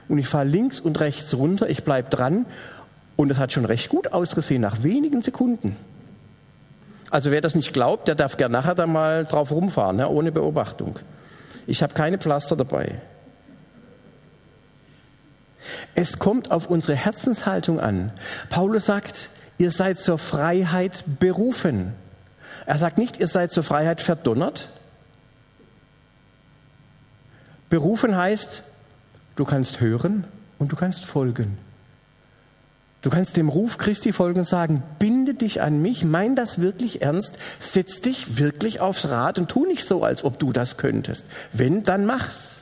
Und 0.09 0.19
ich 0.19 0.29
fahre 0.29 0.47
links 0.47 0.81
und 0.81 1.01
rechts 1.01 1.35
runter, 1.35 1.69
ich 1.69 1.85
bleibe 1.85 2.11
dran 2.11 2.47
und 3.17 3.31
es 3.31 3.39
hat 3.39 3.53
schon 3.53 3.65
recht 3.65 3.89
gut 3.89 4.13
ausgesehen, 4.13 4.63
nach 4.63 4.83
wenigen 4.83 5.23
Sekunden. 5.23 5.77
Also 7.11 7.31
wer 7.31 7.41
das 7.41 7.55
nicht 7.55 7.73
glaubt, 7.73 8.09
der 8.09 8.15
darf 8.15 8.37
gerne 8.37 8.53
nachher 8.53 8.75
da 8.75 8.87
mal 8.87 9.25
drauf 9.25 9.51
rumfahren, 9.51 9.97
ne, 9.97 10.09
ohne 10.09 10.33
Beobachtung. 10.33 10.99
Ich 11.67 11.83
habe 11.83 11.95
keine 11.95 12.19
Pflaster 12.19 12.57
dabei. 12.57 13.01
Es 15.95 16.19
kommt 16.19 16.51
auf 16.51 16.69
unsere 16.69 16.97
Herzenshaltung 16.97 17.81
an. 17.81 18.13
Paulus 18.51 18.87
sagt, 18.87 19.31
ihr 19.59 19.71
seid 19.71 19.99
zur 19.99 20.19
Freiheit 20.19 21.05
berufen. 21.19 21.93
Er 22.67 22.79
sagt 22.79 22.99
nicht, 22.99 23.21
ihr 23.21 23.29
seid 23.29 23.53
zur 23.53 23.63
Freiheit 23.63 24.01
verdonnert. 24.01 24.69
Berufen 27.71 28.17
heißt, 28.17 28.63
du 29.37 29.45
kannst 29.45 29.81
hören 29.81 30.25
und 30.59 30.73
du 30.73 30.77
kannst 30.77 31.05
folgen. 31.05 31.59
Du 33.03 33.11
kannst 33.11 33.37
dem 33.37 33.49
Ruf 33.49 33.79
Christi 33.79 34.13
folgen 34.13 34.41
und 34.41 34.47
sagen, 34.47 34.83
binde 34.99 35.35
dich 35.35 35.63
an 35.63 35.81
mich, 35.81 36.03
mein 36.03 36.35
das 36.35 36.61
wirklich 36.61 37.03
ernst, 37.03 37.39
setz 37.61 38.01
dich 38.01 38.39
wirklich 38.39 38.81
aufs 38.81 39.09
Rad 39.09 39.39
und 39.39 39.49
tu 39.49 39.65
nicht 39.65 39.87
so, 39.87 40.03
als 40.03 40.25
ob 40.25 40.41
du 40.41 40.53
das 40.53 40.77
könntest. 40.77 41.25
Wenn, 41.53 41.85
dann 41.85 42.05
mach's. 42.05 42.57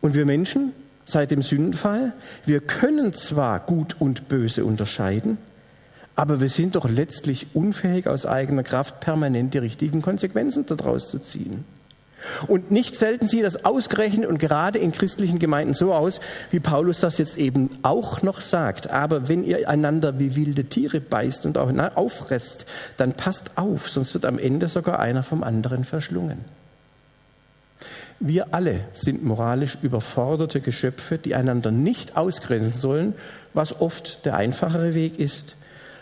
Und 0.00 0.14
wir 0.14 0.26
Menschen, 0.26 0.72
seit 1.06 1.30
dem 1.30 1.42
Sündenfall. 1.42 2.12
Wir 2.46 2.60
können 2.60 3.12
zwar 3.12 3.60
gut 3.60 3.96
und 3.98 4.28
böse 4.28 4.64
unterscheiden, 4.64 5.38
aber 6.16 6.40
wir 6.40 6.48
sind 6.48 6.76
doch 6.76 6.88
letztlich 6.88 7.48
unfähig, 7.54 8.06
aus 8.06 8.26
eigener 8.26 8.62
Kraft 8.62 9.00
permanent 9.00 9.54
die 9.54 9.58
richtigen 9.58 10.02
Konsequenzen 10.02 10.66
daraus 10.66 11.08
zu 11.08 11.18
ziehen. 11.18 11.64
Und 12.46 12.70
nicht 12.70 12.96
selten 12.96 13.28
sieht 13.28 13.44
das 13.44 13.64
ausgerechnet 13.64 14.28
und 14.28 14.38
gerade 14.38 14.78
in 14.78 14.92
christlichen 14.92 15.38
Gemeinden 15.38 15.74
so 15.74 15.92
aus, 15.92 16.20
wie 16.50 16.60
Paulus 16.60 17.00
das 17.00 17.18
jetzt 17.18 17.36
eben 17.36 17.70
auch 17.82 18.22
noch 18.22 18.40
sagt. 18.40 18.90
Aber 18.90 19.28
wenn 19.28 19.44
ihr 19.44 19.68
einander 19.68 20.18
wie 20.18 20.36
wilde 20.36 20.64
Tiere 20.64 21.00
beißt 21.00 21.44
und 21.46 21.58
auch 21.58 21.70
auffresst, 21.96 22.66
dann 22.96 23.12
passt 23.12 23.58
auf, 23.58 23.90
sonst 23.90 24.14
wird 24.14 24.24
am 24.24 24.38
Ende 24.38 24.68
sogar 24.68 25.00
einer 25.00 25.22
vom 25.22 25.42
anderen 25.42 25.84
verschlungen. 25.84 26.38
Wir 28.20 28.54
alle 28.54 28.80
sind 28.92 29.24
moralisch 29.24 29.76
überforderte 29.82 30.60
Geschöpfe, 30.60 31.18
die 31.18 31.34
einander 31.34 31.70
nicht 31.70 32.16
ausgrenzen 32.16 32.72
sollen, 32.72 33.14
was 33.52 33.80
oft 33.80 34.24
der 34.24 34.36
einfachere 34.36 34.94
Weg 34.94 35.18
ist, 35.18 35.56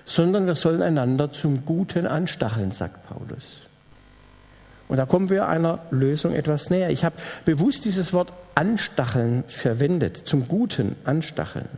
sondern 0.04 0.46
wir 0.46 0.54
sollen 0.54 0.82
einander 0.82 1.32
zum 1.32 1.64
Guten 1.64 2.06
anstacheln, 2.06 2.72
sagt 2.72 3.08
Paulus. 3.08 3.62
Und 4.88 4.98
da 4.98 5.06
kommen 5.06 5.30
wir 5.30 5.48
einer 5.48 5.78
Lösung 5.90 6.34
etwas 6.34 6.68
näher. 6.68 6.90
Ich 6.90 7.04
habe 7.04 7.16
bewusst 7.44 7.86
dieses 7.86 8.12
Wort 8.12 8.32
anstacheln 8.54 9.44
verwendet, 9.48 10.16
zum 10.18 10.48
Guten 10.48 10.96
anstacheln. 11.04 11.68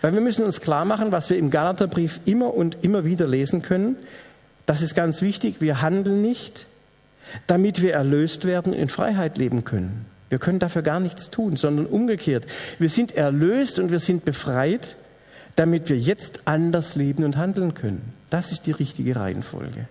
Weil 0.00 0.14
wir 0.14 0.20
müssen 0.20 0.44
uns 0.44 0.60
klar 0.60 0.84
machen, 0.84 1.12
was 1.12 1.28
wir 1.28 1.38
im 1.38 1.50
Galaterbrief 1.50 2.20
immer 2.24 2.54
und 2.54 2.78
immer 2.82 3.04
wieder 3.04 3.26
lesen 3.26 3.62
können. 3.62 3.96
Das 4.64 4.80
ist 4.80 4.94
ganz 4.94 5.22
wichtig. 5.22 5.60
Wir 5.60 5.82
handeln 5.82 6.22
nicht, 6.22 6.66
damit 7.46 7.82
wir 7.82 7.92
erlöst 7.92 8.44
werden 8.44 8.72
und 8.72 8.78
in 8.78 8.88
Freiheit 8.88 9.38
leben 9.38 9.64
können. 9.64 10.06
Wir 10.28 10.38
können 10.38 10.58
dafür 10.58 10.82
gar 10.82 11.00
nichts 11.00 11.30
tun, 11.30 11.56
sondern 11.56 11.86
umgekehrt. 11.86 12.46
Wir 12.78 12.90
sind 12.90 13.16
erlöst 13.16 13.78
und 13.78 13.92
wir 13.92 14.00
sind 14.00 14.24
befreit, 14.24 14.96
damit 15.54 15.88
wir 15.88 15.96
jetzt 15.96 16.40
anders 16.46 16.96
leben 16.96 17.24
und 17.24 17.36
handeln 17.36 17.74
können. 17.74 18.12
Das 18.30 18.52
ist 18.52 18.66
die 18.66 18.72
richtige 18.72 19.16
Reihenfolge. 19.16 19.86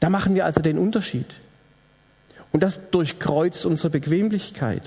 Da 0.00 0.10
machen 0.10 0.34
wir 0.34 0.44
also 0.44 0.60
den 0.60 0.78
Unterschied. 0.78 1.26
Und 2.52 2.62
das 2.62 2.90
durchkreuzt 2.90 3.66
unsere 3.66 3.90
Bequemlichkeit. 3.90 4.82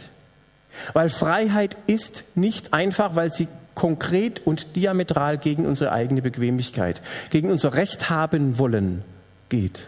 Weil 0.94 1.10
Freiheit 1.10 1.76
ist 1.88 2.24
nicht 2.36 2.74
einfach, 2.74 3.16
weil 3.16 3.32
sie 3.32 3.48
konkret 3.76 4.46
und 4.46 4.76
diametral 4.76 5.38
gegen 5.38 5.66
unsere 5.66 5.92
eigene 5.92 6.22
Bequemlichkeit, 6.22 7.02
gegen 7.30 7.52
unser 7.52 7.74
Recht 7.74 8.10
haben 8.10 8.58
wollen 8.58 9.04
geht. 9.50 9.88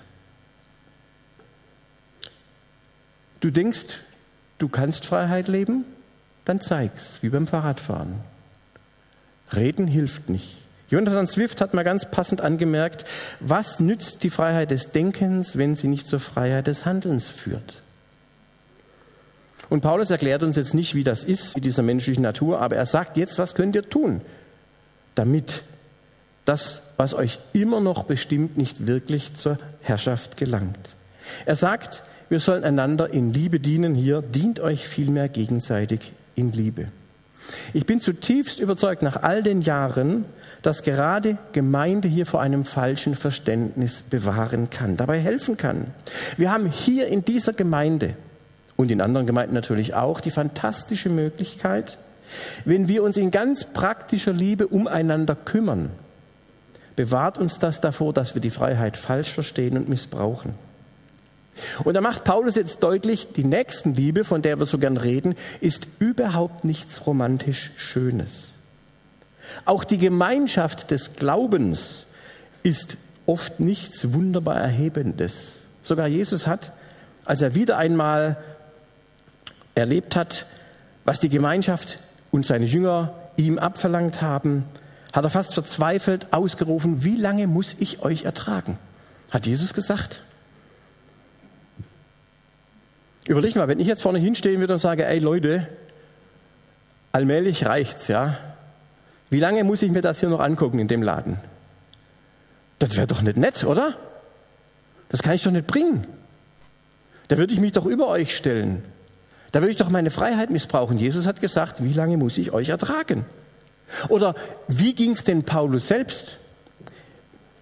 Du 3.43 3.51
denkst, 3.51 3.99
du 4.57 4.69
kannst 4.69 5.05
Freiheit 5.05 5.49
leben? 5.49 5.83
Dann 6.45 6.61
zeig's, 6.61 7.17
wie 7.19 7.27
beim 7.27 7.45
Fahrradfahren. 7.45 8.15
Reden 9.53 9.85
hilft 9.85 10.29
nicht. 10.29 10.59
Jonathan 10.89 11.27
Swift 11.27 11.59
hat 11.59 11.73
mal 11.73 11.83
ganz 11.83 12.09
passend 12.09 12.39
angemerkt, 12.39 13.03
was 13.41 13.81
nützt 13.81 14.23
die 14.23 14.29
Freiheit 14.29 14.71
des 14.71 14.91
Denkens, 14.91 15.57
wenn 15.57 15.75
sie 15.75 15.89
nicht 15.89 16.07
zur 16.07 16.21
Freiheit 16.21 16.67
des 16.67 16.85
Handelns 16.85 17.27
führt? 17.29 17.81
Und 19.69 19.81
Paulus 19.81 20.09
erklärt 20.09 20.43
uns 20.43 20.55
jetzt 20.55 20.73
nicht, 20.73 20.95
wie 20.95 21.03
das 21.03 21.25
ist 21.25 21.55
mit 21.55 21.65
dieser 21.65 21.83
menschlichen 21.83 22.23
Natur, 22.23 22.61
aber 22.61 22.77
er 22.77 22.85
sagt 22.85 23.17
jetzt, 23.17 23.39
was 23.39 23.55
könnt 23.55 23.75
ihr 23.75 23.89
tun, 23.89 24.21
damit 25.15 25.63
das, 26.45 26.81
was 26.95 27.13
euch 27.13 27.39
immer 27.51 27.81
noch 27.81 28.05
bestimmt, 28.05 28.55
nicht 28.55 28.87
wirklich 28.87 29.33
zur 29.33 29.59
Herrschaft 29.81 30.37
gelangt. 30.37 30.79
Er 31.45 31.57
sagt, 31.57 32.03
wir 32.33 32.39
sollen 32.39 32.63
einander 32.63 33.13
in 33.13 33.31
Liebe 33.31 33.59
dienen 33.59 33.93
hier, 33.93 34.23
dient 34.23 34.59
euch 34.59 34.87
vielmehr 34.87 35.29
gegenseitig 35.29 36.13
in 36.33 36.51
Liebe. 36.51 36.87
Ich 37.75 37.85
bin 37.85 38.01
zutiefst 38.01 38.59
überzeugt 38.59 39.03
nach 39.03 39.21
all 39.21 39.43
den 39.43 39.61
Jahren, 39.61 40.25
dass 40.63 40.81
gerade 40.81 41.37
Gemeinde 41.51 42.07
hier 42.07 42.25
vor 42.25 42.41
einem 42.41 42.65
falschen 42.65 43.13
Verständnis 43.13 44.01
bewahren 44.01 44.71
kann, 44.71 44.97
dabei 44.97 45.19
helfen 45.19 45.57
kann. 45.57 45.93
Wir 46.35 46.51
haben 46.51 46.71
hier 46.71 47.05
in 47.05 47.23
dieser 47.23 47.53
Gemeinde 47.53 48.15
und 48.77 48.89
in 48.89 48.99
anderen 48.99 49.27
Gemeinden 49.27 49.53
natürlich 49.53 49.93
auch 49.93 50.19
die 50.19 50.31
fantastische 50.31 51.09
Möglichkeit, 51.09 51.99
wenn 52.65 52.87
wir 52.87 53.03
uns 53.03 53.15
in 53.15 53.29
ganz 53.29 53.63
praktischer 53.63 54.33
Liebe 54.33 54.65
umeinander 54.65 55.35
kümmern, 55.35 55.91
bewahrt 56.95 57.37
uns 57.37 57.59
das 57.59 57.79
davor, 57.79 58.11
dass 58.11 58.33
wir 58.33 58.41
die 58.41 58.49
Freiheit 58.49 58.97
falsch 58.97 59.29
verstehen 59.29 59.77
und 59.77 59.87
missbrauchen. 59.87 60.55
Und 61.83 61.93
da 61.93 62.01
macht 62.01 62.23
Paulus 62.23 62.55
jetzt 62.55 62.81
deutlich, 62.81 63.27
die 63.35 63.43
Nächstenliebe, 63.43 64.23
von 64.23 64.41
der 64.41 64.59
wir 64.59 64.65
so 64.65 64.77
gern 64.77 64.97
reden, 64.97 65.35
ist 65.61 65.87
überhaupt 65.99 66.63
nichts 66.63 67.05
romantisch 67.05 67.71
Schönes. 67.75 68.31
Auch 69.65 69.83
die 69.83 69.97
Gemeinschaft 69.97 70.91
des 70.91 71.13
Glaubens 71.13 72.05
ist 72.63 72.97
oft 73.25 73.59
nichts 73.59 74.13
wunderbar 74.13 74.59
Erhebendes. 74.59 75.53
Sogar 75.83 76.07
Jesus 76.07 76.47
hat, 76.47 76.71
als 77.25 77.41
er 77.41 77.55
wieder 77.55 77.77
einmal 77.77 78.37
erlebt 79.75 80.15
hat, 80.15 80.45
was 81.05 81.19
die 81.19 81.29
Gemeinschaft 81.29 81.99
und 82.31 82.45
seine 82.45 82.65
Jünger 82.65 83.13
ihm 83.35 83.59
abverlangt 83.59 84.21
haben, 84.21 84.65
hat 85.11 85.23
er 85.23 85.29
fast 85.29 85.53
verzweifelt 85.53 86.27
ausgerufen, 86.31 87.03
wie 87.03 87.15
lange 87.15 87.47
muss 87.47 87.75
ich 87.79 88.01
euch 88.01 88.23
ertragen? 88.23 88.77
Hat 89.31 89.45
Jesus 89.45 89.73
gesagt. 89.73 90.21
Überleg 93.27 93.55
mal, 93.55 93.67
wenn 93.67 93.79
ich 93.79 93.87
jetzt 93.87 94.01
vorne 94.01 94.19
hinstehen 94.19 94.59
würde 94.59 94.73
und 94.73 94.79
sage, 94.79 95.05
ey 95.05 95.19
Leute, 95.19 95.67
allmählich 97.11 97.65
reicht's, 97.65 98.07
ja. 98.07 98.37
Wie 99.29 99.39
lange 99.39 99.63
muss 99.63 99.81
ich 99.81 99.91
mir 99.91 100.01
das 100.01 100.19
hier 100.19 100.29
noch 100.29 100.39
angucken 100.39 100.79
in 100.79 100.87
dem 100.87 101.01
Laden? 101.01 101.37
Das 102.79 102.97
wäre 102.97 103.07
doch 103.07 103.21
nicht 103.21 103.37
nett, 103.37 103.63
oder? 103.63 103.95
Das 105.09 105.21
kann 105.21 105.33
ich 105.33 105.41
doch 105.41 105.51
nicht 105.51 105.67
bringen. 105.67 106.05
Da 107.29 107.37
würde 107.37 107.53
ich 107.53 107.59
mich 107.59 107.71
doch 107.71 107.85
über 107.85 108.09
euch 108.09 108.35
stellen. 108.35 108.83
Da 109.51 109.61
würde 109.61 109.71
ich 109.71 109.77
doch 109.77 109.89
meine 109.89 110.09
Freiheit 110.09 110.49
missbrauchen. 110.49 110.97
Jesus 110.97 111.25
hat 111.25 111.39
gesagt, 111.39 111.83
wie 111.83 111.93
lange 111.93 112.17
muss 112.17 112.37
ich 112.37 112.51
euch 112.51 112.69
ertragen? 112.69 113.25
Oder 114.09 114.35
wie 114.67 114.95
ging 114.95 115.11
es 115.11 115.23
denn 115.23 115.43
Paulus 115.43 115.87
selbst? 115.87 116.37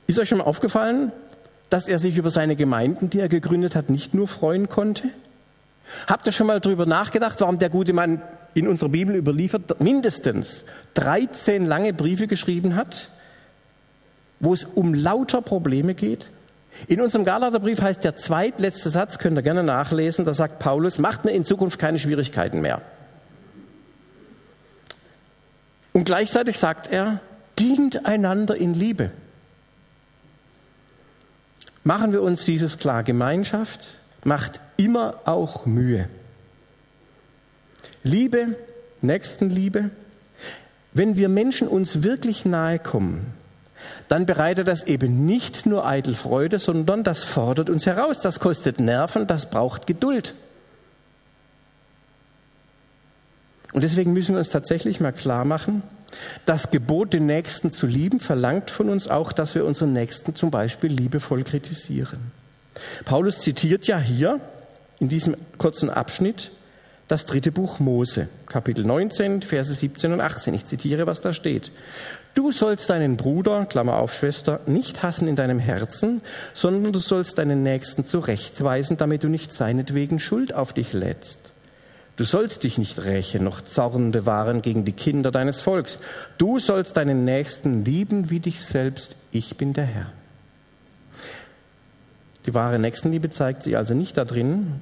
Ist 0.07 0.17
euch 0.17 0.29
schon 0.29 0.39
mal 0.39 0.45
aufgefallen, 0.45 1.11
dass 1.69 1.87
er 1.87 1.99
sich 1.99 2.17
über 2.17 2.31
seine 2.31 2.55
Gemeinden, 2.55 3.09
die 3.09 3.19
er 3.19 3.29
gegründet 3.29 3.75
hat, 3.75 3.89
nicht 3.89 4.13
nur 4.13 4.27
freuen 4.27 4.67
konnte? 4.69 5.03
Habt 6.07 6.25
ihr 6.25 6.31
schon 6.31 6.47
mal 6.47 6.59
darüber 6.59 6.85
nachgedacht, 6.85 7.39
warum 7.41 7.59
der 7.59 7.69
gute 7.69 7.93
Mann 7.93 8.21
in 8.53 8.67
unserer 8.67 8.89
Bibel 8.89 9.15
überliefert 9.15 9.79
mindestens 9.81 10.65
13 10.95 11.65
lange 11.65 11.93
Briefe 11.93 12.27
geschrieben 12.27 12.75
hat, 12.75 13.09
wo 14.39 14.53
es 14.53 14.63
um 14.63 14.93
lauter 14.93 15.41
Probleme 15.41 15.93
geht? 15.93 16.29
In 16.87 17.01
unserem 17.01 17.25
Galaterbrief 17.25 17.81
heißt 17.81 18.03
der 18.03 18.15
zweitletzte 18.15 18.89
Satz, 18.89 19.17
könnt 19.17 19.37
ihr 19.37 19.41
gerne 19.41 19.63
nachlesen, 19.63 20.25
da 20.25 20.33
sagt 20.33 20.59
Paulus, 20.59 20.99
macht 20.99 21.25
mir 21.25 21.31
in 21.31 21.45
Zukunft 21.45 21.79
keine 21.79 21.99
Schwierigkeiten 21.99 22.61
mehr. 22.61 22.81
Und 25.93 26.05
gleichzeitig 26.05 26.57
sagt 26.57 26.87
er, 26.91 27.19
dient 27.59 28.05
einander 28.05 28.55
in 28.55 28.73
Liebe. 28.73 29.11
Machen 31.83 32.11
wir 32.11 32.21
uns 32.21 32.45
dieses 32.45 32.77
klar, 32.77 33.03
Gemeinschaft 33.03 33.81
macht 34.23 34.59
immer 34.85 35.15
auch 35.25 35.65
Mühe. 35.65 36.07
Liebe, 38.03 38.55
Nächstenliebe, 39.01 39.89
wenn 40.93 41.15
wir 41.15 41.29
Menschen 41.29 41.67
uns 41.67 42.03
wirklich 42.03 42.45
nahe 42.45 42.79
kommen, 42.79 43.33
dann 44.07 44.25
bereitet 44.25 44.67
das 44.67 44.83
eben 44.83 45.25
nicht 45.25 45.65
nur 45.65 45.85
eitel 45.85 46.15
Freude, 46.15 46.59
sondern 46.59 47.03
das 47.03 47.23
fordert 47.23 47.69
uns 47.69 47.85
heraus, 47.85 48.19
das 48.19 48.39
kostet 48.39 48.79
Nerven, 48.79 49.27
das 49.27 49.49
braucht 49.49 49.87
Geduld. 49.87 50.33
Und 53.73 53.83
deswegen 53.83 54.13
müssen 54.13 54.35
wir 54.35 54.39
uns 54.39 54.49
tatsächlich 54.49 54.99
mal 54.99 55.13
klar 55.13 55.45
machen, 55.45 55.81
das 56.45 56.71
Gebot, 56.71 57.13
den 57.13 57.25
Nächsten 57.25 57.71
zu 57.71 57.87
lieben, 57.87 58.19
verlangt 58.19 58.69
von 58.69 58.89
uns 58.89 59.07
auch, 59.07 59.31
dass 59.31 59.55
wir 59.55 59.65
unseren 59.65 59.93
Nächsten 59.93 60.35
zum 60.35 60.51
Beispiel 60.51 60.91
liebevoll 60.91 61.43
kritisieren. 61.43 62.31
Paulus 63.05 63.39
zitiert 63.39 63.87
ja 63.87 63.97
hier 63.97 64.41
in 65.01 65.09
diesem 65.09 65.35
kurzen 65.57 65.89
Abschnitt 65.89 66.51
das 67.07 67.25
dritte 67.25 67.51
Buch 67.51 67.79
Mose, 67.81 68.29
Kapitel 68.45 68.85
19, 68.85 69.41
Verse 69.41 69.73
17 69.73 70.13
und 70.13 70.21
18. 70.21 70.53
Ich 70.53 70.65
zitiere, 70.65 71.07
was 71.07 71.19
da 71.19 71.33
steht. 71.33 71.71
Du 72.35 72.53
sollst 72.53 72.89
deinen 72.89 73.17
Bruder, 73.17 73.65
Klammer 73.65 73.97
auf 73.97 74.13
Schwester, 74.13 74.61
nicht 74.65 75.03
hassen 75.03 75.27
in 75.27 75.35
deinem 75.35 75.59
Herzen, 75.59 76.21
sondern 76.53 76.93
du 76.93 76.99
sollst 76.99 77.37
deinen 77.37 77.63
Nächsten 77.63 78.05
zurechtweisen, 78.05 78.95
damit 78.95 79.25
du 79.25 79.27
nicht 79.27 79.51
seinetwegen 79.51 80.19
Schuld 80.19 80.53
auf 80.53 80.71
dich 80.71 80.93
lädst. 80.93 81.51
Du 82.15 82.23
sollst 82.23 82.63
dich 82.63 82.77
nicht 82.77 83.03
rächen 83.03 83.43
noch 83.43 83.59
Zorn 83.61 84.11
bewahren 84.11 84.61
gegen 84.61 84.85
die 84.85 84.93
Kinder 84.93 85.31
deines 85.31 85.61
Volks. 85.61 85.99
Du 86.37 86.59
sollst 86.59 86.95
deinen 86.95 87.25
Nächsten 87.25 87.83
lieben 87.83 88.29
wie 88.29 88.39
dich 88.39 88.63
selbst. 88.63 89.15
Ich 89.31 89.57
bin 89.57 89.73
der 89.73 89.85
Herr. 89.85 90.20
Die 92.45 92.53
wahre 92.53 92.79
Nächstenliebe 92.79 93.29
zeigt 93.29 93.63
sich 93.63 93.77
also 93.77 93.93
nicht 93.93 94.17
darin, 94.17 94.81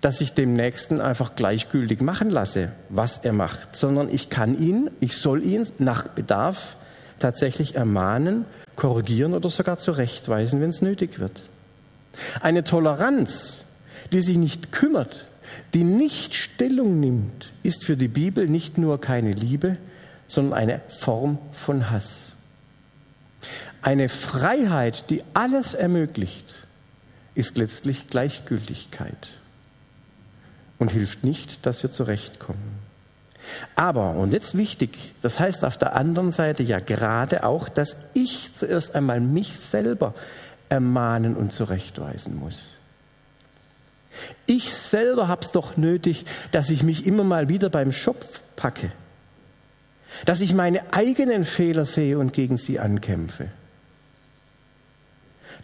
dass 0.00 0.20
ich 0.20 0.32
dem 0.32 0.52
Nächsten 0.52 1.00
einfach 1.00 1.34
gleichgültig 1.34 2.00
machen 2.00 2.30
lasse, 2.30 2.72
was 2.88 3.18
er 3.18 3.32
macht, 3.32 3.74
sondern 3.74 4.12
ich 4.12 4.28
kann 4.28 4.58
ihn, 4.58 4.90
ich 5.00 5.16
soll 5.16 5.42
ihn 5.42 5.66
nach 5.78 6.08
Bedarf 6.08 6.76
tatsächlich 7.18 7.74
ermahnen, 7.74 8.44
korrigieren 8.76 9.34
oder 9.34 9.48
sogar 9.48 9.78
zurechtweisen, 9.78 10.60
wenn 10.60 10.70
es 10.70 10.82
nötig 10.82 11.20
wird. 11.20 11.40
Eine 12.40 12.64
Toleranz, 12.64 13.64
die 14.12 14.20
sich 14.20 14.36
nicht 14.36 14.72
kümmert, 14.72 15.26
die 15.72 15.84
nicht 15.84 16.34
Stellung 16.34 17.00
nimmt, 17.00 17.52
ist 17.62 17.84
für 17.84 17.96
die 17.96 18.08
Bibel 18.08 18.48
nicht 18.48 18.78
nur 18.78 19.00
keine 19.00 19.32
Liebe, 19.32 19.76
sondern 20.28 20.58
eine 20.58 20.80
Form 20.88 21.38
von 21.52 21.90
Hass. 21.90 22.26
Eine 23.82 24.08
Freiheit, 24.08 25.10
die 25.10 25.22
alles 25.34 25.74
ermöglicht, 25.74 26.63
ist 27.34 27.56
letztlich 27.56 28.06
Gleichgültigkeit 28.08 29.28
und 30.78 30.92
hilft 30.92 31.24
nicht, 31.24 31.66
dass 31.66 31.82
wir 31.82 31.90
zurechtkommen. 31.90 32.84
Aber, 33.76 34.12
und 34.12 34.32
jetzt 34.32 34.56
wichtig, 34.56 35.12
das 35.22 35.38
heißt 35.38 35.64
auf 35.64 35.76
der 35.76 35.94
anderen 35.94 36.30
Seite 36.30 36.62
ja 36.62 36.78
gerade 36.78 37.44
auch, 37.44 37.68
dass 37.68 37.96
ich 38.14 38.50
zuerst 38.54 38.94
einmal 38.94 39.20
mich 39.20 39.58
selber 39.58 40.14
ermahnen 40.68 41.36
und 41.36 41.52
zurechtweisen 41.52 42.36
muss. 42.36 42.62
Ich 44.46 44.72
selber 44.72 45.28
habe 45.28 45.42
es 45.42 45.52
doch 45.52 45.76
nötig, 45.76 46.24
dass 46.52 46.70
ich 46.70 46.82
mich 46.82 47.04
immer 47.06 47.24
mal 47.24 47.48
wieder 47.48 47.68
beim 47.68 47.92
Schopf 47.92 48.42
packe, 48.56 48.92
dass 50.24 50.40
ich 50.40 50.54
meine 50.54 50.92
eigenen 50.92 51.44
Fehler 51.44 51.84
sehe 51.84 52.18
und 52.18 52.32
gegen 52.32 52.56
sie 52.56 52.78
ankämpfe. 52.78 53.48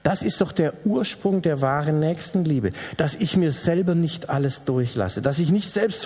Das 0.02 0.22
ist 0.22 0.40
doch 0.40 0.52
der 0.52 0.72
Ursprung 0.86 1.42
der 1.42 1.60
wahren 1.60 2.00
Nächstenliebe, 2.00 2.72
dass 2.96 3.14
ich 3.14 3.36
mir 3.36 3.52
selber 3.52 3.94
nicht 3.94 4.30
alles 4.30 4.64
durchlasse, 4.64 5.20
dass 5.20 5.38
ich 5.38 5.50
nicht 5.50 5.72
selbst 5.72 6.02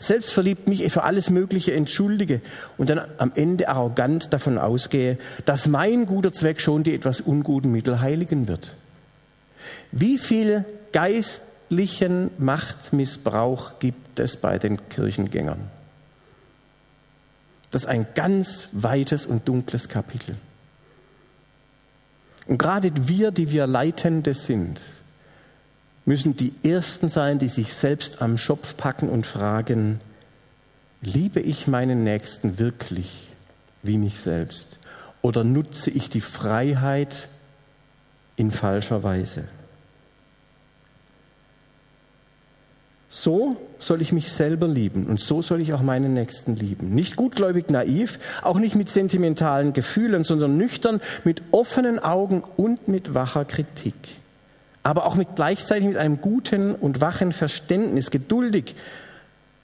selbstverliebt 0.00 0.68
mich 0.68 0.90
für 0.92 1.02
alles 1.02 1.28
Mögliche 1.28 1.74
entschuldige 1.74 2.40
und 2.78 2.88
dann 2.88 3.00
am 3.18 3.32
Ende 3.34 3.68
arrogant 3.68 4.32
davon 4.32 4.58
ausgehe, 4.58 5.18
dass 5.44 5.66
mein 5.66 6.06
guter 6.06 6.32
Zweck 6.32 6.60
schon 6.60 6.84
die 6.84 6.94
etwas 6.94 7.20
unguten 7.20 7.72
Mittel 7.72 8.00
heiligen 8.00 8.46
wird. 8.46 8.76
Wie 9.90 10.18
viel 10.18 10.64
geistlichen 10.92 12.30
Machtmissbrauch 12.38 13.80
gibt 13.80 14.20
es 14.20 14.36
bei 14.36 14.58
den 14.58 14.88
Kirchengängern? 14.88 15.68
Das 17.72 17.82
ist 17.82 17.88
ein 17.88 18.06
ganz 18.14 18.68
weites 18.70 19.26
und 19.26 19.48
dunkles 19.48 19.88
Kapitel. 19.88 20.36
Und 22.46 22.58
gerade 22.58 22.92
wir, 23.08 23.30
die 23.30 23.50
wir 23.50 23.66
Leitende 23.66 24.34
sind, 24.34 24.80
müssen 26.04 26.36
die 26.36 26.52
Ersten 26.64 27.08
sein, 27.08 27.38
die 27.38 27.48
sich 27.48 27.72
selbst 27.72 28.20
am 28.22 28.36
Schopf 28.36 28.76
packen 28.76 29.08
und 29.08 29.26
fragen, 29.26 30.00
liebe 31.00 31.40
ich 31.40 31.66
meinen 31.66 32.04
Nächsten 32.04 32.58
wirklich 32.58 33.28
wie 33.82 33.98
mich 33.98 34.18
selbst? 34.18 34.78
Oder 35.20 35.44
nutze 35.44 35.90
ich 35.90 36.10
die 36.10 36.20
Freiheit 36.20 37.28
in 38.36 38.50
falscher 38.50 39.02
Weise? 39.02 39.44
So 43.14 43.58
soll 43.78 44.00
ich 44.00 44.10
mich 44.10 44.32
selber 44.32 44.66
lieben 44.66 45.04
und 45.04 45.20
so 45.20 45.42
soll 45.42 45.60
ich 45.60 45.74
auch 45.74 45.82
meinen 45.82 46.14
Nächsten 46.14 46.56
lieben. 46.56 46.94
Nicht 46.94 47.14
gutgläubig 47.14 47.68
naiv, 47.68 48.18
auch 48.40 48.58
nicht 48.58 48.74
mit 48.74 48.88
sentimentalen 48.88 49.74
Gefühlen, 49.74 50.24
sondern 50.24 50.56
nüchtern, 50.56 51.02
mit 51.22 51.42
offenen 51.50 51.98
Augen 51.98 52.42
und 52.56 52.88
mit 52.88 53.12
wacher 53.12 53.44
Kritik. 53.44 53.94
Aber 54.82 55.04
auch 55.04 55.14
mit 55.14 55.36
gleichzeitig 55.36 55.84
mit 55.84 55.98
einem 55.98 56.22
guten 56.22 56.74
und 56.74 57.02
wachen 57.02 57.32
Verständnis, 57.32 58.10
geduldig, 58.10 58.76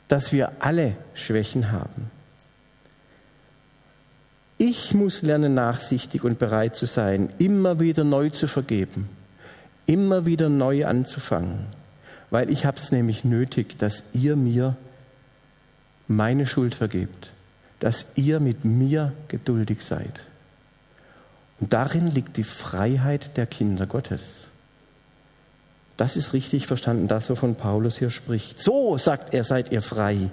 dass 0.09 0.31
wir 0.31 0.53
alle 0.61 0.97
Schwächen 1.15 1.73
haben. 1.73 2.11
Ich 4.59 4.93
muss 4.93 5.23
lernen, 5.23 5.55
nachsichtig 5.55 6.23
und 6.23 6.39
bereit 6.39 6.77
zu 6.77 6.85
sein, 6.85 7.31
immer 7.39 7.81
wieder 7.81 8.05
neu 8.05 8.29
zu 8.29 8.47
vergeben, 8.47 9.09
immer 9.87 10.27
wieder 10.27 10.51
neu 10.51 10.85
anzufangen 10.85 11.78
weil 12.31 12.51
ich 12.51 12.65
habe 12.65 12.77
es 12.77 12.93
nämlich 12.93 13.25
nötig, 13.25 13.79
dass 13.79 14.03
ihr 14.13 14.37
mir 14.37 14.77
meine 16.07 16.47
Schuld 16.47 16.75
vergebt, 16.75 17.31
dass 17.81 18.07
ihr 18.17 18.41
mit 18.41 18.65
mir 18.65 19.13
geduldig 19.29 19.83
seid. 19.85 20.21
Und 21.61 21.73
darin 21.73 22.07
liegt 22.07 22.37
die 22.37 22.45
Freiheit 22.45 23.37
der 23.37 23.47
Kinder 23.47 23.87
Gottes. 23.87 24.49
Das 25.97 26.15
ist 26.15 26.33
richtig 26.33 26.69
verstanden, 26.69 27.09
das, 27.09 27.29
wovon 27.29 27.57
Paulus 27.57 27.99
hier 27.99 28.11
spricht. 28.11 28.61
So, 28.63 28.97
sagt 28.99 29.35
er, 29.35 29.43
seid 29.43 29.73
ihr 29.73 29.83
frei. 29.83 30.31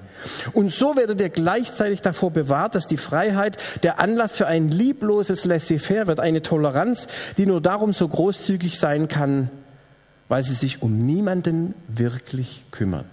Und 0.53 0.71
so 0.71 0.95
werdet 0.95 1.19
ihr 1.19 1.29
gleichzeitig 1.29 2.01
davor 2.01 2.29
bewahrt, 2.29 2.75
dass 2.75 2.85
die 2.85 2.97
Freiheit 2.97 3.57
der 3.81 3.99
Anlass 3.99 4.37
für 4.37 4.45
ein 4.45 4.69
liebloses 4.69 5.43
Laissez-faire 5.43 6.05
wird, 6.05 6.19
eine 6.19 6.43
Toleranz, 6.43 7.07
die 7.37 7.47
nur 7.47 7.61
darum 7.61 7.93
so 7.93 8.07
großzügig 8.07 8.77
sein 8.77 9.07
kann, 9.07 9.49
weil 10.27 10.43
sie 10.43 10.53
sich 10.53 10.81
um 10.81 11.05
niemanden 11.05 11.73
wirklich 11.87 12.63
kümmert. 12.71 13.05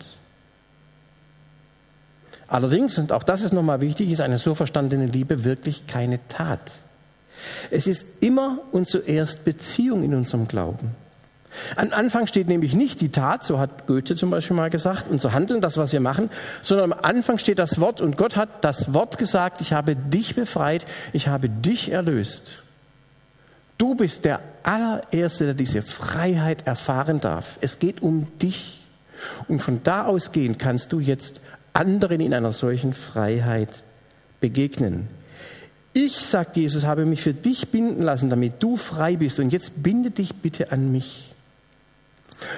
Allerdings, 2.49 2.99
und 2.99 3.13
auch 3.13 3.23
das 3.23 3.43
ist 3.43 3.53
nochmal 3.53 3.81
wichtig, 3.81 4.11
ist 4.11 4.21
eine 4.21 4.39
so 4.39 4.55
verstandene 4.55 5.07
Liebe 5.07 5.45
wirklich 5.45 5.87
keine 5.87 6.19
Tat. 6.29 6.73
Es 7.71 7.87
ist 7.87 8.05
immer 8.21 8.59
und 8.73 8.89
zuerst 8.89 9.45
Beziehung 9.45 10.03
in 10.03 10.15
unserem 10.15 10.49
Glauben. 10.49 10.95
Am 11.77 11.93
Anfang 11.93 12.27
steht 12.27 12.49
nämlich 12.49 12.75
nicht 12.75 13.01
die 13.01 13.11
Tat, 13.11 13.45
so 13.45 13.59
hat 13.59 13.87
Goethe 13.87 14.17
zum 14.17 14.31
Beispiel 14.31 14.57
mal 14.57 14.71
gesagt, 14.71 15.07
unser 15.11 15.33
Handeln, 15.33 15.61
das, 15.61 15.77
was 15.77 15.93
wir 15.93 16.01
machen, 16.01 16.31
sondern 16.63 16.93
am 16.93 16.99
Anfang 16.99 17.39
steht 17.39 17.59
das 17.59 17.79
Wort 17.79 18.01
und 18.01 18.17
Gott 18.17 18.37
hat 18.37 18.65
das 18.65 18.95
Wort 18.95 19.19
gesagt, 19.19 19.61
ich 19.61 19.73
habe 19.73 19.95
dich 19.97 20.35
befreit, 20.35 20.87
ich 21.13 21.29
habe 21.29 21.49
dich 21.49 21.91
erlöst. 21.91 22.62
Du 23.83 23.97
bist 23.97 24.25
der 24.25 24.39
allererste, 24.63 25.45
der 25.45 25.55
diese 25.55 25.83
Freiheit 25.83 26.69
erfahren 26.69 27.19
darf. 27.21 27.59
Es 27.63 27.81
geht 27.81 28.01
um 28.01 28.29
dich. 28.39 28.85
Und 29.49 29.61
von 29.61 29.81
da 29.83 30.05
ausgehend 30.05 30.61
kannst 30.61 30.93
du 30.93 31.01
jetzt 31.01 31.41
anderen 31.73 32.21
in 32.21 32.33
einer 32.33 32.53
solchen 32.53 32.93
Freiheit 32.93 33.83
begegnen. 34.39 35.09
Ich, 35.95 36.15
sagt 36.15 36.57
Jesus, 36.57 36.87
habe 36.87 37.07
mich 37.07 37.23
für 37.23 37.35
dich 37.35 37.71
binden 37.71 38.03
lassen, 38.03 38.31
damit 38.31 38.63
du 38.63 38.77
frei 38.77 39.17
bist. 39.17 39.41
Und 39.41 39.53
jetzt 39.53 39.83
binde 39.83 40.13
dich 40.13 40.37
bitte 40.37 40.71
an 40.71 40.93
mich. 40.93 41.35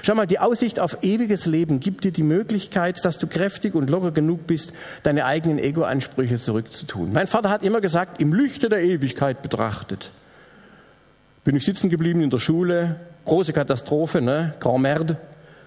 Schau 0.03 0.15
mal, 0.15 0.27
die 0.27 0.41
Aussicht 0.41 0.79
auf 0.79 0.99
ewiges 1.01 1.47
Leben 1.47 1.81
gibt 1.81 2.05
dir 2.05 2.13
die 2.13 2.23
Möglichkeit, 2.23 3.03
dass 3.03 3.17
du 3.17 3.27
kräftig 3.27 3.75
und 3.75 3.89
locker 3.89 4.11
genug 4.11 4.47
bist, 4.47 4.75
deine 5.05 5.25
eigenen 5.25 5.59
Ego-Ansprüche 5.59 6.39
zurückzutun. 6.39 7.15
Mein 7.15 7.29
Vater 7.29 7.49
hat 7.49 7.63
immer 7.63 7.81
gesagt, 7.81 8.21
im 8.21 8.35
Lichte 8.35 8.69
der 8.69 8.83
Ewigkeit 8.83 9.41
betrachtet 9.41 10.11
bin 11.44 11.57
ich 11.57 11.64
sitzen 11.64 11.90
geblieben 11.90 12.22
in 12.22 12.30
der 12.30 12.38
Schule, 12.38 12.96
große 13.26 13.52
Katastrophe, 13.52 14.20
ne? 14.20 14.54
Grand 14.61 14.80
Merde, 14.80 15.18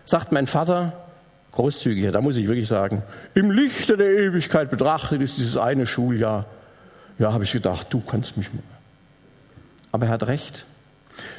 sagt 0.05 0.31
mein 0.31 0.47
Vater, 0.47 0.93
großzügig, 1.51 2.11
da 2.11 2.21
muss 2.21 2.37
ich 2.37 2.47
wirklich 2.47 2.67
sagen, 2.67 3.03
im 3.33 3.51
Lichte 3.51 3.95
der 3.97 4.09
Ewigkeit 4.09 4.69
betrachtet 4.69 5.21
ist 5.21 5.37
dieses 5.37 5.57
eine 5.57 5.85
Schuljahr. 5.85 6.45
Ja, 7.19 7.33
habe 7.33 7.43
ich 7.43 7.51
gedacht, 7.51 7.87
du 7.89 7.99
kannst 7.99 8.37
mich 8.37 8.53
mal. 8.53 8.61
Aber 9.91 10.07
er 10.07 10.11
hat 10.11 10.27
recht. 10.27 10.65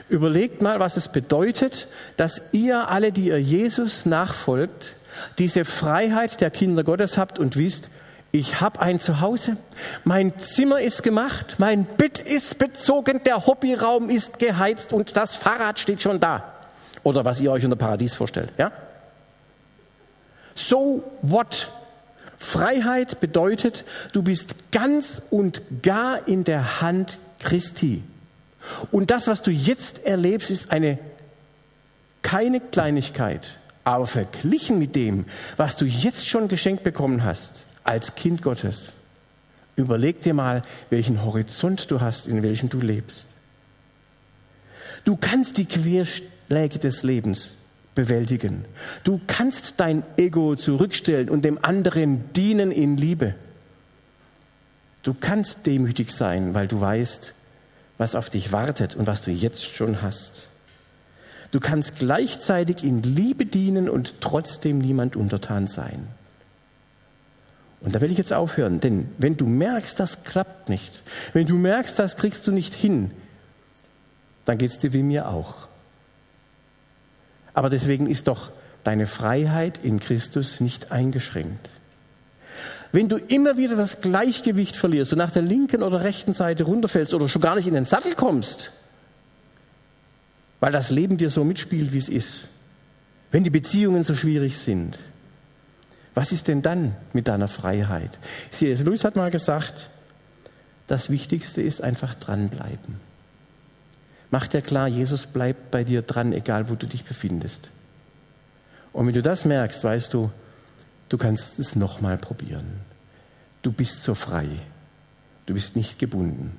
Überlegt 0.09 0.61
mal, 0.62 0.81
was 0.81 0.96
es 0.96 1.09
bedeutet, 1.09 1.87
dass 2.16 2.40
ihr 2.53 2.88
alle, 2.88 3.12
die 3.12 3.29
ihr 3.29 3.40
Jesus 3.40 4.07
nachfolgt, 4.07 4.96
diese 5.38 5.64
Freiheit 5.64 6.40
der 6.40 6.51
Kinder 6.51 6.83
Gottes 6.83 7.18
habt 7.18 7.38
und 7.38 7.57
wisst, 7.57 7.90
ich 8.31 8.61
habe 8.61 8.81
ein 8.81 9.01
Zuhause, 9.01 9.57
mein 10.05 10.38
Zimmer 10.38 10.81
ist 10.81 11.03
gemacht, 11.03 11.57
mein 11.59 11.85
Bett 11.85 12.19
ist 12.19 12.59
bezogen, 12.59 13.23
der 13.25 13.47
Hobbyraum 13.47 14.11
ist 14.11 14.38
geheizt 14.38 14.93
und 14.93 15.17
das 15.17 15.35
Fahrrad 15.35 15.79
steht 15.79 16.03
schon 16.03 16.21
da. 16.21 16.45
Oder 17.05 17.25
was 17.25 17.41
ihr 17.41 17.51
euch 17.51 17.64
unter 17.64 17.77
Paradies 17.77 18.14
vorstellt, 18.14 18.53
ja? 18.59 18.71
So 20.55 21.05
what? 21.23 21.69
Freiheit 22.37 23.21
bedeutet, 23.21 23.85
du 24.12 24.23
bist 24.23 24.73
ganz 24.73 25.23
und 25.31 25.62
gar 25.83 26.29
in 26.29 26.45
der 26.45 26.81
Hand 26.81 27.19
Christi. 27.41 28.03
Und 28.91 29.11
das, 29.11 29.27
was 29.27 29.43
du 29.43 29.51
jetzt 29.51 30.05
erlebst, 30.05 30.51
ist 30.51 30.71
eine 30.71 30.99
keine 32.23 32.61
Kleinigkeit, 32.61 33.57
aber 33.85 34.07
verglichen 34.07 34.79
mit 34.79 34.95
dem, 34.95 35.25
was 35.57 35.77
du 35.77 35.87
jetzt 35.87 36.29
schon 36.29 36.49
geschenkt 36.49 36.83
bekommen 36.83 37.25
hast, 37.25 37.55
als 37.88 38.14
Kind 38.14 38.42
Gottes. 38.42 38.92
Überleg 39.77 40.20
dir 40.20 40.35
mal, 40.35 40.62
welchen 40.90 41.24
Horizont 41.24 41.90
du 41.90 42.01
hast, 42.01 42.27
in 42.27 42.42
welchem 42.42 42.68
du 42.68 42.81
lebst. 42.81 43.27
Du 45.05 45.16
kannst 45.16 45.57
die 45.57 45.64
Querschläge 45.64 46.79
des 46.79 47.03
Lebens 47.03 47.55
bewältigen. 47.94 48.64
Du 49.05 49.20
kannst 49.27 49.74
dein 49.79 50.03
Ego 50.16 50.55
zurückstellen 50.55 51.31
und 51.31 51.44
dem 51.44 51.64
anderen 51.64 52.33
dienen 52.35 52.70
in 52.70 52.96
Liebe. 52.96 53.35
Du 55.03 55.14
kannst 55.14 55.66
demütig 55.66 56.12
sein, 56.12 56.55
weil 56.55 56.68
du 56.68 56.81
weißt, 56.81 57.33
was 57.96 58.14
auf 58.14 58.31
dich 58.31 58.53
wartet 58.53 58.94
und 58.96 59.07
was 59.07 59.22
du 59.22 59.31
jetzt 59.31 59.64
schon 59.64 60.03
hast. 60.03 60.48
Du 61.51 61.61
kannst 61.61 61.98
gleichzeitig 61.98 62.85
in 62.85 63.03
Liebe 63.03 63.46
dienen 63.46 63.88
und 63.88 64.20
trotzdem 64.20 64.79
niemand 64.79 65.16
untertan 65.16 65.66
sein. 65.66 66.07
Und 67.81 67.95
da 67.95 68.01
will 68.01 68.11
ich 68.11 68.19
jetzt 68.19 68.33
aufhören, 68.33 68.81
denn 68.81 69.09
wenn 69.19 69.37
du 69.37 69.47
merkst, 69.47 69.99
das 70.01 70.25
klappt 70.25 70.69
nicht, 70.69 71.03
wenn 71.33 71.47
du 71.47 71.57
merkst, 71.57 71.99
das 71.99 72.17
kriegst 72.17 72.47
du 72.47 72.53
nicht 72.53 72.75
hin, 72.75 73.12
dann 74.45 74.59
geht 74.59 74.71
es 74.71 74.79
dir 74.79 74.93
wie 74.93 75.03
mir 75.03 75.29
auch. 75.29 75.69
Aber 77.55 77.71
deswegen 77.71 78.09
ist 78.09 78.29
doch 78.29 78.51
deine 78.85 79.07
Freiheit 79.07 79.81
in 79.83 80.01
Christus 80.01 80.61
nicht 80.61 80.91
eingeschränkt. 80.91 81.69
Wenn 82.91 83.09
du 83.09 83.17
immer 83.17 83.57
wieder 83.57 83.77
das 83.77 84.01
Gleichgewicht 84.01 84.75
verlierst 84.75 85.12
und 85.12 85.19
nach 85.19 85.31
der 85.31 85.43
linken 85.43 85.83
oder 85.83 86.03
rechten 86.03 86.33
Seite 86.33 86.64
runterfällst 86.64 87.12
oder 87.12 87.29
schon 87.29 87.43
gar 87.43 87.55
nicht 87.55 87.69
in 87.69 87.75
den 87.75 87.85
Sattel 87.85 88.14
kommst, 88.14 88.73
weil 90.61 90.73
das 90.73 90.91
Leben 90.91 91.19
dir 91.19 91.31
so 91.31 91.45
mitspielt, 91.45 91.93
wie 91.93 91.99
es 91.99 92.09
ist, 92.09 92.49
wenn 93.31 93.45
die 93.45 93.51
Beziehungen 93.51 94.05
so 94.05 94.14
schwierig 94.14 94.57
sind, 94.57 94.99
was 96.19 96.33
ist 96.33 96.49
denn 96.49 96.63
dann 96.63 96.97
mit 97.13 97.29
deiner 97.29 97.47
Freiheit? 97.47 98.11
C.S. 98.51 98.83
Lewis 98.83 99.05
hat 99.05 99.15
mal 99.15 99.31
gesagt, 99.31 99.89
das 100.89 101.11
Wichtigste 101.11 101.63
ist 101.63 101.81
einfach 101.81 102.17
dranbleiben. 102.17 102.97
Mach 104.33 104.49
dir 104.49 104.61
klar, 104.61 104.89
Jesus 104.89 105.29
bleibt 105.29 105.71
bei 105.71 105.85
dir 105.85 106.03
dran, 106.03 106.33
egal 106.33 106.71
wo 106.71 106.75
du 106.75 106.89
dich 106.89 107.05
befindest. 107.05 107.71
Und 108.93 109.07
wenn 109.07 109.15
du 109.15 109.23
das 109.23 109.45
merkst, 109.45 109.85
weißt 109.85 110.13
du, 110.13 110.33
du 111.09 111.19
kannst 111.19 111.61
es 111.61 111.77
nochmal 111.77 112.19
probieren. 112.19 112.81
Du 113.63 113.71
bist 113.71 114.03
so 114.03 114.17
frei. 114.17 114.49
Du 115.47 115.55
bist 115.55 115.77
nicht 115.77 116.01
gebunden. 116.01 116.59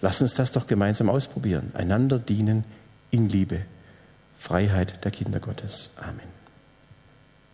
Lass 0.00 0.20
uns 0.22 0.34
das 0.34 0.50
doch 0.50 0.66
gemeinsam 0.66 1.08
ausprobieren. 1.08 1.70
Einander 1.74 2.18
dienen 2.18 2.64
in 3.12 3.28
Liebe. 3.28 3.60
Freiheit 4.40 5.04
der 5.04 5.12
Kinder 5.12 5.38
Gottes. 5.38 5.90
Amen. 5.94 6.39